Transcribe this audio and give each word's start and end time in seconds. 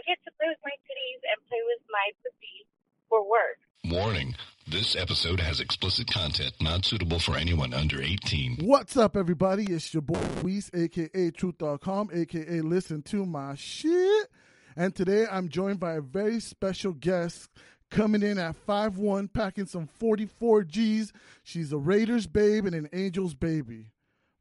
I 0.00 0.08
get 0.08 0.18
to 0.24 0.30
play 0.38 0.48
with 0.48 0.58
my 0.64 0.70
titties 0.70 1.20
and 1.30 1.46
play 1.48 1.58
with 1.66 1.82
my 1.90 2.10
pussy 2.22 2.66
for 3.10 3.28
work. 3.28 3.58
Warning 3.84 4.34
this 4.66 4.96
episode 4.96 5.40
has 5.40 5.60
explicit 5.60 6.10
content 6.10 6.54
not 6.58 6.86
suitable 6.86 7.18
for 7.18 7.36
anyone 7.36 7.74
under 7.74 8.00
18. 8.00 8.60
What's 8.62 8.96
up, 8.96 9.14
everybody? 9.14 9.64
It's 9.64 9.92
your 9.92 10.00
boy 10.00 10.22
Weiss, 10.42 10.70
aka 10.72 11.30
Truth.com, 11.32 12.10
aka 12.14 12.60
Listen 12.62 13.02
to 13.02 13.26
My 13.26 13.54
Shit. 13.56 14.28
And 14.74 14.94
today 14.94 15.26
I'm 15.30 15.50
joined 15.50 15.80
by 15.80 15.94
a 15.94 16.00
very 16.00 16.40
special 16.40 16.92
guest 16.92 17.50
coming 17.90 18.22
in 18.22 18.38
at 18.38 18.56
5'1, 18.66 19.30
packing 19.30 19.66
some 19.66 19.86
44 19.86 20.64
G's. 20.64 21.12
She's 21.42 21.72
a 21.72 21.78
Raiders 21.78 22.26
babe 22.26 22.64
and 22.64 22.74
an 22.74 22.88
Angels 22.94 23.34
baby. 23.34 23.92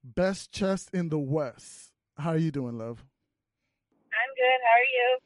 Best 0.05 0.53
chest 0.53 0.91
in 0.93 1.09
the 1.09 1.19
West. 1.19 1.91
How 2.17 2.29
are 2.29 2.37
you 2.37 2.51
doing, 2.51 2.77
love? 2.77 3.03
I'm 4.13 4.35
good. 4.35 4.59
How 4.63 4.77
are 4.77 4.83
you? 4.83 5.19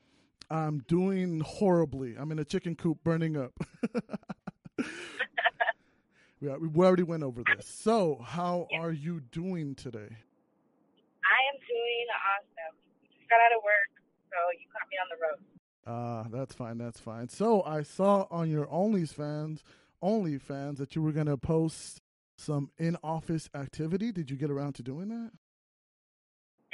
I'm 0.54 0.84
doing 0.88 1.40
horribly. 1.40 2.16
I'm 2.16 2.32
in 2.32 2.38
a 2.38 2.46
chicken 2.46 2.75
coop 2.75 3.00
burning 3.04 3.36
up. 3.36 3.54
we, 6.39 6.48
we 6.48 6.86
already 6.86 7.02
went 7.02 7.24
over 7.24 7.42
this. 7.56 7.68
So, 7.68 8.24
how 8.24 8.68
are 8.80 8.92
you 8.92 9.21
doing 9.32 9.74
today? 9.74 9.97
I 9.97 11.39
am 11.50 11.58
doing 11.68 12.06
awesome. 12.30 12.78
Just 13.18 13.28
got 13.32 13.38
out 13.38 13.58
of 13.58 13.64
work, 13.64 13.89
so 14.30 14.38
you 14.60 14.68
caught 14.71 14.88
me 14.92 14.97
on 15.02 15.10
the 15.10 15.18
road. 15.25 15.39
Ah, 15.88 16.28
that's 16.32 16.54
fine. 16.54 16.78
That's 16.78 17.00
fine. 17.00 17.30
So, 17.30 17.64
I 17.64 17.82
saw 17.82 18.28
on 18.30 18.52
your 18.52 18.68
OnlyFans, 18.68 19.64
OnlyFans 20.04 20.78
that 20.78 20.96
you 20.96 21.02
were 21.02 21.14
going 21.14 21.25
to 21.25 21.38
post 21.38 22.00
some 22.38 22.70
in-office 22.78 23.50
activity. 23.56 24.11
Did 24.11 24.30
you 24.30 24.38
get 24.38 24.52
around 24.52 24.74
to 24.74 24.83
doing 24.83 25.08
that? 25.08 25.32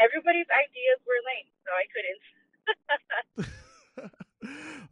Everybody's 0.01 0.47
ideas 0.51 0.99
were 1.07 1.13
lame, 1.23 1.47
so 1.63 1.71
I 1.71 1.85
couldn't. 3.47 3.55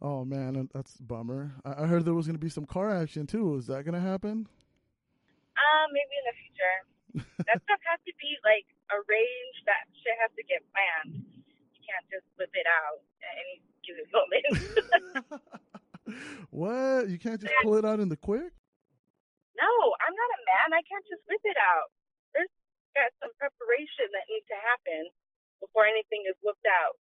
oh 0.02 0.24
man, 0.24 0.68
that's 0.74 0.96
a 0.96 1.02
bummer. 1.02 1.52
I, 1.64 1.84
I 1.84 1.86
heard 1.86 2.04
there 2.04 2.14
was 2.14 2.26
going 2.26 2.36
to 2.36 2.42
be 2.42 2.50
some 2.50 2.66
car 2.66 2.90
action 2.90 3.26
too. 3.26 3.56
Is 3.56 3.66
that 3.66 3.84
going 3.84 3.94
to 3.94 4.00
happen? 4.00 4.48
Um, 5.58 5.86
maybe 5.92 6.14
in 6.14 6.26
the 6.28 6.36
future. 6.36 6.76
that 7.48 7.58
stuff 7.64 7.80
has 7.88 8.00
to 8.06 8.12
be 8.20 8.36
like 8.44 8.66
arranged. 8.92 9.62
That 9.66 9.88
shit 10.04 10.16
has 10.20 10.30
to 10.36 10.44
get 10.44 10.60
planned. 10.70 11.24
You 11.72 11.80
can't 11.82 12.06
just 12.12 12.26
whip 12.36 12.52
it 12.52 12.68
out 12.68 13.00
at 13.24 13.34
any 13.40 13.56
given 13.82 14.06
moment. 14.16 14.44
what? 16.50 17.08
You 17.08 17.18
can't 17.18 17.40
just 17.40 17.52
pull 17.64 17.76
it 17.76 17.84
out 17.84 18.00
in 18.00 18.08
the 18.08 18.20
quick? 18.20 18.52
no, 19.58 19.72
I'm 19.98 20.14
not 20.14 20.30
a 20.38 20.40
man. 20.46 20.68
I 20.78 20.82
can't 20.86 21.02
just 21.10 21.26
whip 21.26 21.42
it 21.42 21.58
out. 21.58 21.90
There's 22.30 22.52
got 22.94 23.10
some 23.18 23.34
preparation 23.42 24.06
that 24.14 24.30
needs 24.30 24.46
to 24.46 24.58
happen 24.62 25.10
before 25.58 25.82
anything 25.90 26.22
is 26.30 26.38
whipped 26.46 26.66
out. 26.66 26.94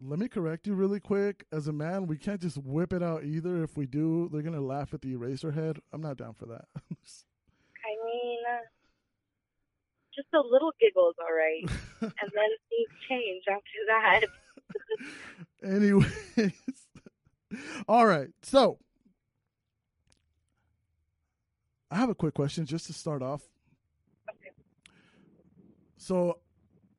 Let 0.00 0.20
me 0.20 0.28
correct 0.28 0.66
you 0.66 0.74
really 0.74 1.00
quick. 1.00 1.44
As 1.50 1.66
a 1.66 1.72
man, 1.72 2.06
we 2.06 2.16
can't 2.16 2.40
just 2.40 2.56
whip 2.58 2.92
it 2.92 3.02
out 3.02 3.24
either. 3.24 3.64
If 3.64 3.76
we 3.76 3.86
do, 3.86 4.28
they're 4.32 4.42
gonna 4.42 4.60
laugh 4.60 4.94
at 4.94 5.02
the 5.02 5.12
eraser 5.12 5.50
head. 5.50 5.80
I'm 5.92 6.00
not 6.00 6.16
down 6.16 6.34
for 6.34 6.46
that. 6.46 6.66
I 6.76 8.04
mean, 8.04 8.38
just 10.14 10.28
a 10.34 10.38
little 10.38 10.72
giggles, 10.80 11.16
all 11.20 11.34
right, 11.34 11.64
and 12.00 12.10
then 12.10 12.50
things 12.68 12.90
change 13.08 13.42
after 13.50 13.80
that. 13.88 14.24
Anyways, 15.74 16.52
all 17.88 18.06
right. 18.06 18.28
So, 18.42 18.78
I 21.90 21.96
have 21.96 22.10
a 22.10 22.14
quick 22.14 22.34
question 22.34 22.66
just 22.66 22.86
to 22.86 22.92
start 22.92 23.22
off. 23.22 23.42
Okay. 24.30 24.50
So, 25.96 26.38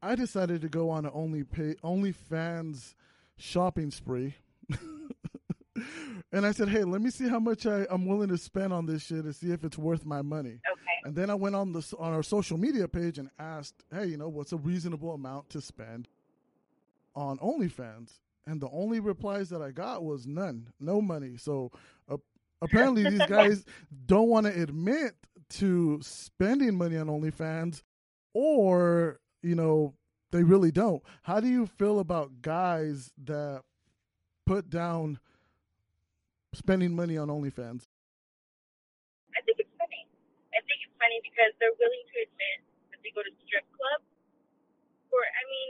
I 0.01 0.15
decided 0.15 0.61
to 0.61 0.69
go 0.69 0.89
on 0.89 1.05
an 1.05 1.11
only 1.13 1.43
pay 1.43 1.75
OnlyFans 1.83 2.93
shopping 3.37 3.91
spree. 3.91 4.35
and 6.31 6.45
I 6.45 6.51
said, 6.51 6.69
"Hey, 6.69 6.83
let 6.83 7.01
me 7.01 7.09
see 7.09 7.27
how 7.27 7.39
much 7.39 7.65
I, 7.65 7.85
I'm 7.89 8.05
willing 8.05 8.29
to 8.29 8.37
spend 8.37 8.71
on 8.73 8.85
this 8.85 9.03
shit 9.03 9.23
to 9.23 9.33
see 9.33 9.51
if 9.51 9.63
it's 9.63 9.77
worth 9.77 10.05
my 10.05 10.21
money." 10.21 10.59
Okay. 10.71 10.99
And 11.03 11.15
then 11.15 11.29
I 11.29 11.35
went 11.35 11.55
on 11.55 11.73
the 11.73 11.85
on 11.97 12.13
our 12.13 12.23
social 12.23 12.57
media 12.57 12.87
page 12.87 13.17
and 13.17 13.29
asked, 13.39 13.83
"Hey, 13.91 14.05
you 14.05 14.17
know, 14.17 14.29
what's 14.29 14.53
a 14.53 14.57
reasonable 14.57 15.13
amount 15.13 15.49
to 15.51 15.61
spend 15.61 16.07
on 17.15 17.37
OnlyFans?" 17.39 18.11
And 18.45 18.61
the 18.61 18.69
only 18.71 18.99
replies 18.99 19.49
that 19.49 19.61
I 19.61 19.71
got 19.71 20.03
was 20.03 20.25
none, 20.25 20.71
no 20.79 21.01
money. 21.01 21.37
So 21.37 21.71
uh, 22.09 22.17
apparently, 22.61 23.09
these 23.09 23.25
guys 23.27 23.65
don't 24.05 24.29
want 24.29 24.45
to 24.45 24.61
admit 24.61 25.13
to 25.49 25.99
spending 26.01 26.75
money 26.75 26.97
on 26.97 27.07
OnlyFans, 27.07 27.83
or 28.33 29.19
you 29.41 29.55
know, 29.55 29.93
they 30.31 30.43
really 30.43 30.71
don't. 30.71 31.01
How 31.23 31.39
do 31.39 31.47
you 31.47 31.65
feel 31.65 31.99
about 31.99 32.41
guys 32.41 33.11
that 33.25 33.63
put 34.45 34.69
down 34.69 35.19
spending 36.53 36.95
money 36.95 37.17
on 37.17 37.29
OnlyFans? 37.29 37.87
I 39.33 39.41
think 39.45 39.57
it's 39.61 39.73
funny. 39.77 40.05
I 40.53 40.61
think 40.65 40.79
it's 40.85 40.97
funny 40.97 41.19
because 41.21 41.53
they're 41.57 41.77
willing 41.77 42.05
to 42.13 42.17
admit 42.25 42.57
that 42.93 42.99
they 43.01 43.11
go 43.13 43.21
to 43.21 43.33
strip 43.45 43.65
clubs. 43.73 44.05
Or, 45.09 45.21
I 45.21 45.43
mean, 45.49 45.69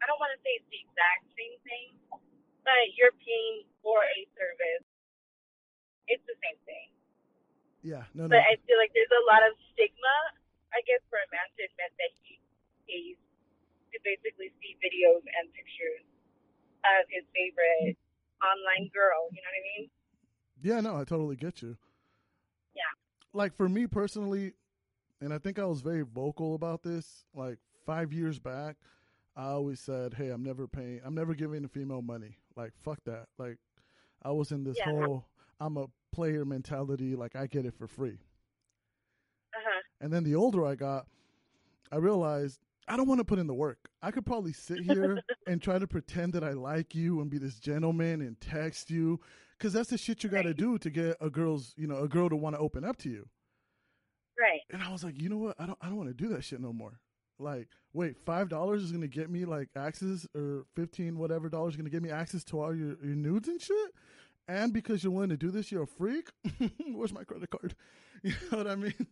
I 0.00 0.08
don't 0.08 0.20
want 0.20 0.36
to 0.36 0.40
say 0.44 0.60
it's 0.60 0.68
the 0.68 0.80
exact 0.84 1.24
same 1.32 1.56
thing, 1.64 1.88
but 2.64 2.84
you're 2.96 3.16
paying 3.24 3.64
for 3.80 4.04
a 4.04 4.18
service. 4.36 4.84
It's 6.08 6.24
the 6.28 6.36
same 6.44 6.60
thing. 6.68 6.92
Yeah, 7.80 8.04
no, 8.12 8.28
no. 8.28 8.36
But 8.36 8.44
I 8.44 8.60
feel 8.64 8.76
like 8.76 8.92
there's 8.92 9.12
a 9.12 9.24
lot 9.28 9.44
of 9.44 9.56
stigma, 9.72 10.16
I 10.72 10.80
guess, 10.84 11.00
for 11.08 11.20
a 11.20 11.28
man 11.32 11.48
to 11.56 11.60
admit 11.64 11.92
that 11.96 12.12
he 12.94 13.16
pays 13.16 13.18
to 13.92 13.98
basically 14.04 14.50
see 14.62 14.76
videos 14.78 15.22
and 15.22 15.50
pictures 15.52 16.04
of 16.84 17.06
his 17.10 17.24
favorite 17.34 17.96
online 18.42 18.90
girl. 18.92 19.28
You 19.30 19.40
know 19.42 19.50
what 19.50 19.58
I 19.58 19.66
mean? 19.78 19.90
Yeah, 20.62 20.80
no, 20.80 20.96
I 21.00 21.04
totally 21.04 21.36
get 21.36 21.62
you. 21.62 21.76
Yeah. 22.74 22.82
Like 23.32 23.54
for 23.56 23.68
me 23.68 23.86
personally, 23.86 24.52
and 25.20 25.32
I 25.32 25.38
think 25.38 25.58
I 25.58 25.64
was 25.64 25.80
very 25.80 26.02
vocal 26.02 26.54
about 26.54 26.82
this. 26.82 27.24
Like 27.34 27.58
five 27.86 28.12
years 28.12 28.38
back, 28.38 28.76
I 29.36 29.46
always 29.48 29.80
said, 29.80 30.14
"Hey, 30.14 30.28
I'm 30.30 30.42
never 30.42 30.66
paying. 30.66 31.00
I'm 31.04 31.14
never 31.14 31.34
giving 31.34 31.64
a 31.64 31.68
female 31.68 32.02
money. 32.02 32.38
Like 32.56 32.72
fuck 32.82 32.98
that. 33.04 33.26
Like 33.38 33.58
I 34.22 34.30
was 34.30 34.52
in 34.52 34.64
this 34.64 34.78
Yeah. 34.78 34.84
whole 34.90 35.26
I'm 35.60 35.76
a 35.76 35.86
player 36.12 36.44
mentality. 36.44 37.14
Like 37.16 37.36
I 37.36 37.46
get 37.46 37.66
it 37.66 37.74
for 37.74 37.86
free. 37.86 38.18
Uh 39.54 39.60
huh. 39.64 39.80
And 40.00 40.12
then 40.12 40.24
the 40.24 40.34
older 40.34 40.66
I 40.66 40.74
got, 40.74 41.06
I 41.92 41.96
realized 41.96 42.60
I 42.86 42.96
don't 42.96 43.08
want 43.08 43.18
to 43.20 43.24
put 43.24 43.38
in 43.38 43.46
the 43.46 43.54
work. 43.54 43.88
I 44.02 44.10
could 44.10 44.26
probably 44.26 44.52
sit 44.52 44.80
here 44.80 45.22
and 45.46 45.62
try 45.62 45.78
to 45.78 45.86
pretend 45.86 46.32
that 46.34 46.44
I 46.44 46.52
like 46.52 46.94
you 46.94 47.20
and 47.20 47.30
be 47.30 47.38
this 47.38 47.58
gentleman 47.58 48.20
and 48.20 48.40
text 48.40 48.90
you 48.90 49.20
because 49.58 49.72
that's 49.72 49.90
the 49.90 49.98
shit 49.98 50.22
you 50.22 50.28
got 50.30 50.42
to 50.42 50.48
Right. 50.48 50.56
do 50.56 50.78
to 50.78 50.90
get 50.90 51.16
a 51.20 51.30
girl's, 51.30 51.72
you 51.76 51.86
know, 51.86 51.98
a 51.98 52.08
girl 52.08 52.28
to 52.28 52.36
want 52.36 52.56
to 52.56 52.60
open 52.60 52.84
up 52.84 52.96
to 52.98 53.08
you. 53.10 53.28
Right. 54.38 54.60
And 54.70 54.82
I 54.82 54.90
was 54.90 55.04
like, 55.04 55.20
you 55.20 55.28
know 55.28 55.38
what? 55.38 55.56
I 55.58 55.66
don't, 55.66 55.78
I 55.80 55.86
don't 55.86 55.96
want 55.96 56.08
to 56.08 56.14
do 56.14 56.28
that 56.34 56.44
shit 56.44 56.60
no 56.60 56.72
more. 56.72 57.00
Like, 57.38 57.68
wait, 57.92 58.16
five 58.24 58.48
dollars 58.48 58.82
is 58.82 58.92
gonna 58.92 59.08
get 59.08 59.28
me 59.30 59.44
like 59.44 59.68
access, 59.74 60.24
or 60.36 60.66
fifteen 60.76 61.18
whatever 61.18 61.48
dollars 61.48 61.74
is 61.74 61.76
gonna 61.76 61.90
get 61.90 62.02
me 62.02 62.10
access 62.10 62.44
to 62.44 62.60
all 62.60 62.74
your, 62.74 62.90
your 63.04 63.16
nudes 63.16 63.48
and 63.48 63.60
shit. 63.60 63.90
And 64.46 64.72
because 64.72 65.02
you're 65.02 65.12
willing 65.12 65.30
to 65.30 65.36
do 65.36 65.50
this, 65.50 65.72
you're 65.72 65.82
a 65.84 65.86
freak. 65.86 66.28
Where's 66.92 67.12
my 67.12 67.24
credit 67.24 67.50
card? 67.50 67.74
You 68.22 68.32
know 68.50 68.58
what 68.58 68.66
I 68.68 68.74
mean? 68.76 69.06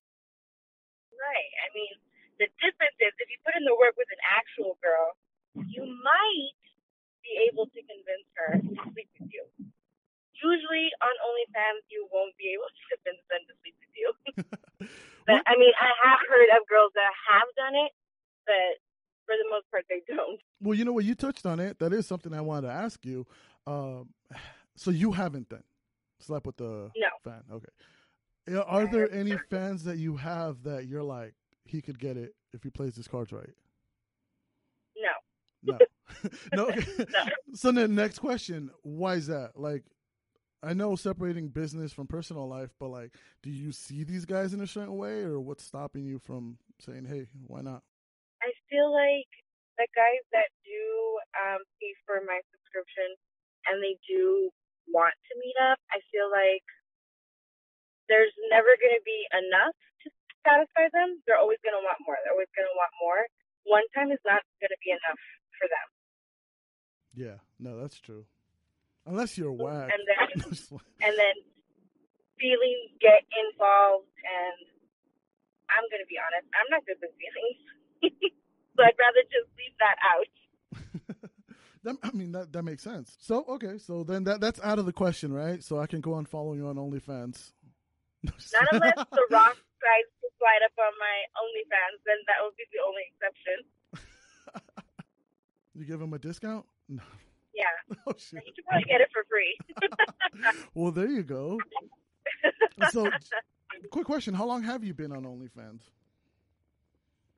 Right. 2.43 2.51
I 2.51 2.59
mean, 2.59 2.59
the 2.59 2.67
difference 2.67 2.99
is 2.99 3.13
if 3.23 3.29
you 3.31 3.39
put 3.47 3.55
in 3.55 3.65
the 3.65 3.77
work 3.79 3.95
with 3.95 4.09
an 4.11 4.23
actual 4.27 4.79
girl, 4.83 5.15
you 5.71 5.87
might 5.87 6.59
be 7.23 7.33
able 7.47 7.67
to 7.71 7.81
convince 7.87 8.27
her 8.35 8.59
to 8.59 8.73
sleep 8.91 9.11
with 9.21 9.31
you. 9.31 9.47
Usually 10.43 10.91
on 10.99 11.15
OnlyFans, 11.23 11.87
you 11.87 12.09
won't 12.11 12.35
be 12.35 12.51
able 12.51 12.67
to 12.77 12.83
convince 12.91 13.23
them 13.31 13.43
to 13.47 13.55
sleep 13.63 13.77
with 13.79 13.95
you. 13.95 14.09
but 15.27 15.39
I 15.47 15.55
mean, 15.55 15.73
I 15.79 15.91
have 16.11 16.21
heard 16.27 16.51
of 16.59 16.67
girls 16.67 16.91
that 16.99 17.13
have 17.31 17.49
done 17.55 17.79
it, 17.79 17.93
but 18.47 18.83
for 19.27 19.39
the 19.39 19.47
most 19.51 19.71
part, 19.71 19.87
they 19.89 20.03
don't. 20.11 20.41
Well, 20.61 20.75
you 20.75 20.85
know 20.85 20.93
what? 20.93 21.05
You 21.05 21.15
touched 21.15 21.47
on 21.47 21.61
it. 21.61 21.79
That 21.79 21.93
is 21.93 22.07
something 22.07 22.35
I 22.35 22.41
wanted 22.41 22.67
to 22.67 22.73
ask 22.75 23.05
you. 23.07 23.27
Um, 23.67 24.11
so 24.77 24.91
you 24.91 25.13
haven't 25.13 25.51
then 25.51 25.63
slept 26.19 26.47
with 26.47 26.57
the 26.57 26.91
No. 26.97 27.09
fan? 27.23 27.43
Okay. 27.53 27.71
Are 28.67 28.87
there 28.87 29.13
any 29.13 29.37
fans 29.51 29.85
that 29.85 29.99
you 29.99 30.17
have 30.17 30.65
that 30.65 30.87
you're 30.87 31.03
like 31.03 31.35
he 31.65 31.81
could 31.81 31.99
get 31.99 32.17
it 32.17 32.35
if 32.53 32.63
he 32.63 32.71
plays 32.71 32.97
his 32.97 33.09
cards 33.09 33.33
right? 33.33 33.55
No. 34.97 35.13
No, 35.63 35.79
no. 36.53 36.71
So 37.55 37.71
then, 37.71 37.95
next 37.95 38.19
question: 38.19 38.71
Why 38.83 39.15
is 39.15 39.29
that? 39.29 39.53
Like, 39.55 39.85
I 40.63 40.75
know 40.75 40.97
separating 40.97 41.49
business 41.49 41.93
from 41.93 42.07
personal 42.07 42.49
life, 42.49 42.71
but 42.81 42.89
like, 42.89 43.15
do 43.43 43.51
you 43.51 43.71
see 43.71 44.03
these 44.03 44.25
guys 44.25 44.55
in 44.55 44.61
a 44.61 44.67
certain 44.67 44.97
way, 44.97 45.23
or 45.23 45.39
what's 45.39 45.65
stopping 45.65 46.05
you 46.05 46.19
from 46.19 46.59
saying, 46.81 47.07
"Hey, 47.07 47.29
why 47.47 47.61
not"? 47.61 47.83
I 48.43 48.51
feel 48.69 48.91
like 48.93 49.31
the 49.79 49.87
guys 49.95 50.25
that 50.33 50.51
do 50.67 50.83
um, 51.47 51.63
pay 51.81 51.95
for 52.07 52.19
my 52.27 52.41
subscription 52.51 53.15
and 53.71 53.79
they 53.79 53.95
do 54.03 54.51
want 54.91 55.15
to 55.31 55.33
meet 55.39 55.55
up, 55.63 55.79
I 55.95 56.03
feel 56.11 56.27
like 56.27 56.67
there's 58.11 58.35
never 58.51 58.75
going 58.83 58.99
to 58.99 59.07
be 59.07 59.23
enough 59.31 59.79
satisfy 60.43 60.91
them. 60.93 61.23
They're 61.27 61.41
always 61.41 61.59
going 61.63 61.75
to 61.75 61.83
want 61.83 61.99
more. 62.05 62.19
They're 62.23 62.35
always 62.35 62.51
going 62.55 62.69
to 62.69 62.77
want 62.79 62.93
more. 62.99 63.21
One 63.67 63.87
time 63.95 64.11
is 64.11 64.23
not 64.27 64.43
going 64.59 64.75
to 64.75 64.81
be 64.83 64.91
enough 64.91 65.23
for 65.59 65.67
them. 65.71 65.87
Yeah, 67.15 67.39
no, 67.61 67.79
that's 67.79 68.01
true. 68.01 68.25
Unless 69.07 69.37
you're 69.37 69.53
whack. 69.53 69.91
and 69.95 70.03
then 70.07 70.43
and 71.03 71.15
then 71.19 71.37
feelings 72.39 72.91
get 73.01 73.23
involved 73.31 74.09
and 74.23 74.73
I'm 75.69 75.85
gonna 75.91 76.09
be 76.09 76.17
honest, 76.19 76.49
I'm 76.55 76.69
not 76.71 76.87
good 76.87 76.97
with 77.01 77.11
feelings. 77.19 77.61
so 78.77 78.83
I'd 78.83 78.99
rather 78.99 79.23
just 79.29 79.49
leave 79.59 79.77
that 79.81 79.99
out. 80.03 80.31
that, 81.85 81.97
I 82.03 82.17
mean 82.17 82.33
that 82.33 82.53
that 82.53 82.63
makes 82.63 82.83
sense. 82.83 83.17
So 83.21 83.45
okay, 83.49 83.79
so 83.79 84.05
then 84.05 84.25
that 84.25 84.41
that's 84.41 84.61
out 84.63 84.79
of 84.79 84.87
the 84.87 84.93
question, 84.93 85.33
right? 85.33 85.63
So 85.63 85.79
I 85.79 85.87
can 85.87 86.01
go 86.01 86.15
on 86.15 86.25
following 86.25 86.59
you 86.59 86.69
on 86.69 86.77
OnlyFans. 86.77 87.53
Not 88.25 88.69
unless 88.73 88.95
the 89.11 89.27
Rock 89.31 89.57
to 89.57 90.22
slide 90.43 90.67
up 90.67 90.75
on 90.75 90.91
my 90.99 91.17
OnlyFans, 91.39 92.03
then 92.03 92.19
that 92.27 92.43
would 92.43 92.59
be 92.59 92.67
the 92.75 92.83
only 92.83 93.07
exception. 93.15 93.59
you 95.79 95.87
give 95.87 96.03
him 96.03 96.13
a 96.13 96.19
discount? 96.19 96.67
No. 96.89 97.07
Yeah. 97.55 97.71
Oh 98.07 98.15
shit. 98.19 98.43
You 98.43 98.53
can 98.53 98.65
probably 98.67 98.91
get 98.91 99.01
it 99.01 99.11
for 99.15 99.23
free. 99.31 99.55
well, 100.75 100.91
there 100.91 101.07
you 101.07 101.23
go. 101.23 101.61
So, 102.91 103.09
quick 103.91 104.07
question: 104.07 104.35
How 104.35 104.47
long 104.47 104.65
have 104.65 104.83
you 104.83 104.93
been 104.95 105.13
on 105.13 105.23
OnlyFans? 105.23 105.87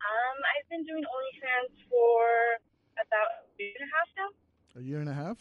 Um, 0.00 0.38
I've 0.54 0.68
been 0.70 0.84
doing 0.84 1.04
OnlyFans 1.04 1.76
for 1.90 2.24
about 2.96 3.44
a 3.58 3.62
year 3.62 3.72
and 3.78 3.88
a 3.88 3.92
half 3.92 4.08
now. 4.16 4.80
A 4.80 4.82
year 4.82 5.00
and 5.00 5.08
a 5.08 5.12
half. 5.12 5.36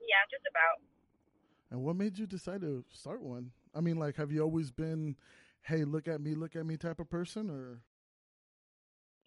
Yeah, 0.00 0.16
just 0.30 0.44
about. 0.50 0.82
And 1.70 1.82
what 1.84 1.96
made 1.96 2.18
you 2.18 2.26
decide 2.26 2.62
to 2.62 2.84
start 2.92 3.22
one? 3.22 3.50
I 3.74 3.80
mean, 3.80 3.96
like, 3.96 4.16
have 4.16 4.32
you 4.32 4.40
always 4.42 4.70
been, 4.70 5.16
"Hey, 5.68 5.84
look 5.84 6.08
at 6.08 6.24
me, 6.24 6.32
look 6.32 6.56
at 6.56 6.64
me" 6.64 6.80
type 6.80 6.96
of 6.96 7.12
person, 7.12 7.52
or? 7.52 7.84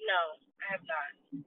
No, 0.01 0.21
I 0.57 0.73
have 0.73 0.81
not. 0.89 1.45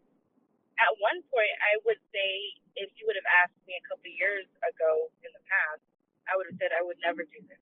At 0.78 0.94
one 1.02 1.18
point, 1.34 1.54
I 1.66 1.82
would 1.82 1.98
say 2.14 2.30
if 2.78 2.94
you 2.94 3.02
would 3.10 3.18
have 3.18 3.26
asked 3.42 3.58
me 3.66 3.74
a 3.74 3.82
couple 3.90 4.06
of 4.06 4.14
years 4.14 4.46
ago 4.62 5.10
in 5.26 5.34
the 5.34 5.42
past, 5.50 5.82
I 6.30 6.38
would 6.38 6.46
have 6.46 6.54
said 6.62 6.70
I 6.70 6.86
would 6.86 7.02
never 7.02 7.26
do 7.26 7.42
this. 7.42 7.58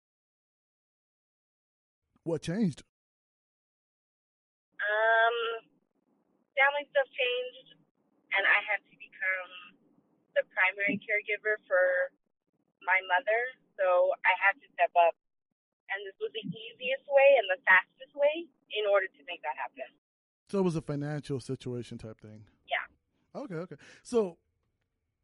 What 2.23 2.47
changed? 2.47 2.87
Um, 4.79 5.67
family 6.55 6.87
stuff 6.95 7.11
changed, 7.11 7.75
and 8.39 8.47
I 8.47 8.63
had 8.71 8.87
to 8.87 8.95
become 8.95 9.51
the 10.39 10.47
primary 10.55 11.03
caregiver 11.03 11.59
for 11.67 12.15
my 12.87 13.03
mother, 13.11 13.41
so 13.75 14.15
I 14.23 14.31
had 14.39 14.55
to 14.63 14.67
step 14.79 14.95
up. 14.95 15.19
And 15.97 16.05
this 16.05 16.17
was 16.21 16.29
the 16.37 16.45
easiest 16.45 17.09
way 17.09 17.29
and 17.41 17.49
the 17.49 17.61
fastest 17.65 18.13
way 18.13 18.45
in 18.77 18.85
order 18.85 19.09
to 19.09 19.21
make 19.25 19.41
that 19.41 19.57
happen. 19.57 19.89
So 20.53 20.61
it 20.61 20.67
was 20.69 20.77
a 20.77 20.85
financial 20.85 21.41
situation 21.41 21.97
type 21.97 22.21
thing. 22.21 22.45
Yeah. 22.69 22.85
Okay, 23.33 23.57
okay. 23.65 23.81
So 24.05 24.37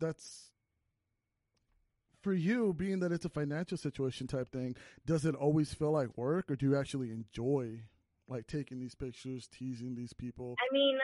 that's 0.00 0.50
for 2.22 2.32
you, 2.32 2.72
being 2.72 3.00
that 3.00 3.12
it's 3.12 3.24
a 3.26 3.28
financial 3.28 3.76
situation 3.76 4.26
type 4.26 4.50
thing. 4.50 4.76
Does 5.04 5.26
it 5.26 5.34
always 5.34 5.74
feel 5.74 5.92
like 5.92 6.16
work, 6.16 6.50
or 6.50 6.56
do 6.56 6.66
you 6.66 6.76
actually 6.76 7.10
enjoy 7.10 7.82
like 8.28 8.46
taking 8.46 8.80
these 8.80 8.94
pictures, 8.94 9.46
teasing 9.50 9.94
these 9.94 10.14
people? 10.14 10.56
I 10.56 10.72
mean, 10.72 10.96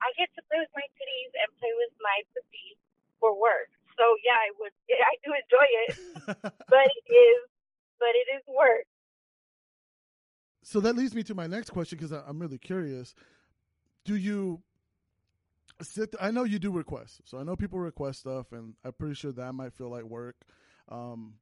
I 0.00 0.08
get 0.16 0.32
to 0.38 0.42
play 0.48 0.58
with 0.58 0.72
my 0.72 0.86
titties 0.96 1.34
and 1.36 1.48
play 1.60 1.74
with 1.76 1.92
my 2.00 2.18
pussy 2.32 2.78
for 3.20 3.36
work. 3.36 3.68
So 3.98 4.16
yeah, 4.24 4.38
I 4.38 4.50
would. 4.56 4.72
I 5.12 5.14
do 5.20 5.30
enjoy 5.36 5.68
it, 5.84 5.92
but 6.72 6.86
it 6.88 7.06
is, 7.12 7.40
but 8.00 8.08
it 8.08 8.36
is 8.36 8.42
work. 8.48 8.86
so 10.62 10.80
that 10.80 10.96
leads 10.96 11.14
me 11.14 11.22
to 11.24 11.34
my 11.34 11.46
next 11.46 11.70
question 11.70 11.98
because 11.98 12.12
I'm 12.12 12.38
really 12.40 12.58
curious. 12.58 13.14
Do 14.04 14.16
you 14.16 14.62
sit? 15.82 16.14
I 16.20 16.30
know 16.30 16.44
you 16.44 16.58
do 16.58 16.72
requests, 16.72 17.20
so 17.24 17.38
I 17.38 17.42
know 17.44 17.56
people 17.56 17.78
request 17.78 18.20
stuff, 18.20 18.52
and 18.52 18.74
I'm 18.84 18.92
pretty 18.92 19.14
sure 19.14 19.32
that 19.32 19.52
might 19.52 19.74
feel 19.74 19.90
like 19.90 20.04
work. 20.04 20.36
Um, 20.88 21.34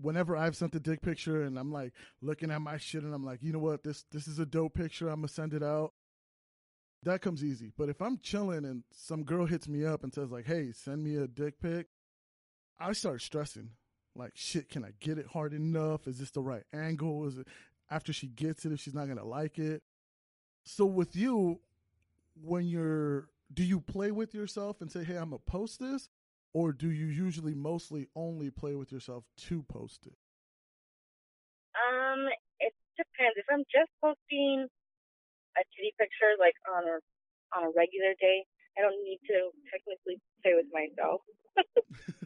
whenever 0.00 0.36
I've 0.36 0.56
sent 0.56 0.74
a 0.74 0.80
dick 0.80 1.02
picture 1.02 1.42
and 1.42 1.58
I'm 1.58 1.72
like 1.72 1.92
looking 2.20 2.50
at 2.50 2.60
my 2.60 2.76
shit 2.76 3.02
and 3.02 3.14
I'm 3.14 3.24
like, 3.24 3.42
you 3.42 3.52
know 3.52 3.58
what, 3.58 3.82
this 3.82 4.04
this 4.12 4.28
is 4.28 4.38
a 4.38 4.46
dope 4.46 4.74
picture. 4.74 5.08
I'm 5.08 5.16
gonna 5.20 5.28
send 5.28 5.54
it 5.54 5.62
out. 5.62 5.92
That 7.04 7.20
comes 7.20 7.44
easy. 7.44 7.72
But 7.76 7.88
if 7.88 8.02
I'm 8.02 8.18
chilling 8.18 8.64
and 8.64 8.82
some 8.92 9.22
girl 9.22 9.46
hits 9.46 9.68
me 9.68 9.84
up 9.84 10.02
and 10.02 10.12
says 10.12 10.30
like, 10.30 10.46
hey, 10.46 10.72
send 10.72 11.02
me 11.04 11.16
a 11.16 11.28
dick 11.28 11.60
pic, 11.60 11.86
I 12.78 12.92
start 12.92 13.22
stressing. 13.22 13.70
Like, 14.18 14.32
shit, 14.34 14.68
can 14.68 14.84
I 14.84 14.90
get 14.98 15.16
it 15.16 15.26
hard 15.28 15.52
enough? 15.54 16.08
Is 16.08 16.18
this 16.18 16.32
the 16.32 16.42
right 16.42 16.64
angle? 16.72 17.26
Is 17.26 17.38
it 17.38 17.46
after 17.88 18.12
she 18.12 18.26
gets 18.26 18.66
it 18.66 18.72
if 18.72 18.80
she's 18.80 18.94
not 18.94 19.06
gonna 19.06 19.24
like 19.24 19.58
it? 19.58 19.82
So 20.64 20.84
with 20.84 21.14
you, 21.14 21.60
when 22.42 22.66
you're 22.66 23.28
do 23.54 23.62
you 23.62 23.80
play 23.80 24.10
with 24.10 24.34
yourself 24.34 24.80
and 24.80 24.90
say, 24.90 25.04
hey, 25.04 25.16
I'm 25.16 25.30
gonna 25.30 25.38
post 25.38 25.78
this? 25.78 26.08
Or 26.52 26.72
do 26.72 26.90
you 26.90 27.06
usually 27.06 27.54
mostly 27.54 28.08
only 28.16 28.50
play 28.50 28.74
with 28.74 28.90
yourself 28.90 29.24
to 29.48 29.62
post 29.62 30.06
it? 30.06 30.16
Um, 31.78 32.26
it 32.58 32.74
depends. 32.96 33.36
If 33.36 33.46
I'm 33.52 33.64
just 33.70 33.92
posting 34.02 34.66
a 35.56 35.62
titty 35.76 35.94
picture 35.96 36.34
like 36.40 36.54
on 36.66 36.82
a 36.84 36.98
on 37.56 37.70
a 37.70 37.70
regular 37.70 38.18
day, 38.20 38.44
I 38.76 38.82
don't 38.82 38.98
need 39.04 39.20
to 39.28 39.50
technically 39.70 40.20
play 40.42 40.54
with 40.58 40.66
myself. 40.74 41.22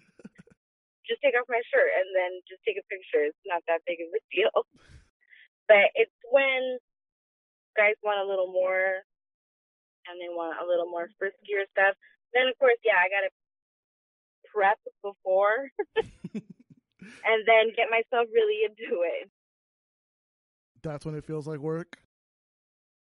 just 1.06 1.20
take 1.22 1.34
off 1.34 1.50
my 1.50 1.62
shirt 1.70 1.90
and 1.98 2.08
then 2.14 2.32
just 2.46 2.62
take 2.62 2.78
a 2.78 2.86
picture. 2.86 3.26
It's 3.26 3.46
not 3.46 3.62
that 3.66 3.82
big 3.86 4.02
of 4.02 4.10
a 4.12 4.22
deal. 4.30 4.54
But 5.70 5.94
it's 5.94 6.12
when 6.28 6.76
guys 7.78 7.94
want 8.02 8.20
a 8.20 8.28
little 8.28 8.50
more 8.50 9.06
and 10.10 10.18
they 10.18 10.28
want 10.28 10.58
a 10.58 10.66
little 10.66 10.90
more 10.90 11.08
friskier 11.16 11.64
stuff. 11.70 11.94
Then 12.34 12.50
of 12.50 12.58
course, 12.58 12.76
yeah, 12.84 12.98
I 12.98 13.08
gotta 13.08 13.32
prep 14.50 14.78
before 15.00 15.70
and 17.24 17.40
then 17.46 17.72
get 17.76 17.88
myself 17.88 18.28
really 18.34 18.66
into 18.66 19.02
it. 19.06 19.30
That's 20.82 21.06
when 21.06 21.14
it 21.14 21.24
feels 21.24 21.46
like 21.46 21.60
work. 21.60 21.96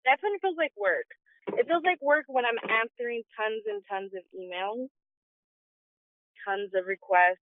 That's 0.05 0.23
when 0.23 0.35
it 0.35 0.41
feels 0.43 0.57
like 0.59 0.73
work. 0.77 1.09
It 1.59 1.67
feels 1.67 1.83
like 1.85 2.01
work 2.03 2.27
when 2.29 2.45
I'm 2.45 2.59
answering 2.63 3.23
tons 3.35 3.63
and 3.67 3.83
tons 3.91 4.13
of 4.15 4.23
emails, 4.31 4.89
tons 6.47 6.71
of 6.75 6.87
requests, 6.87 7.43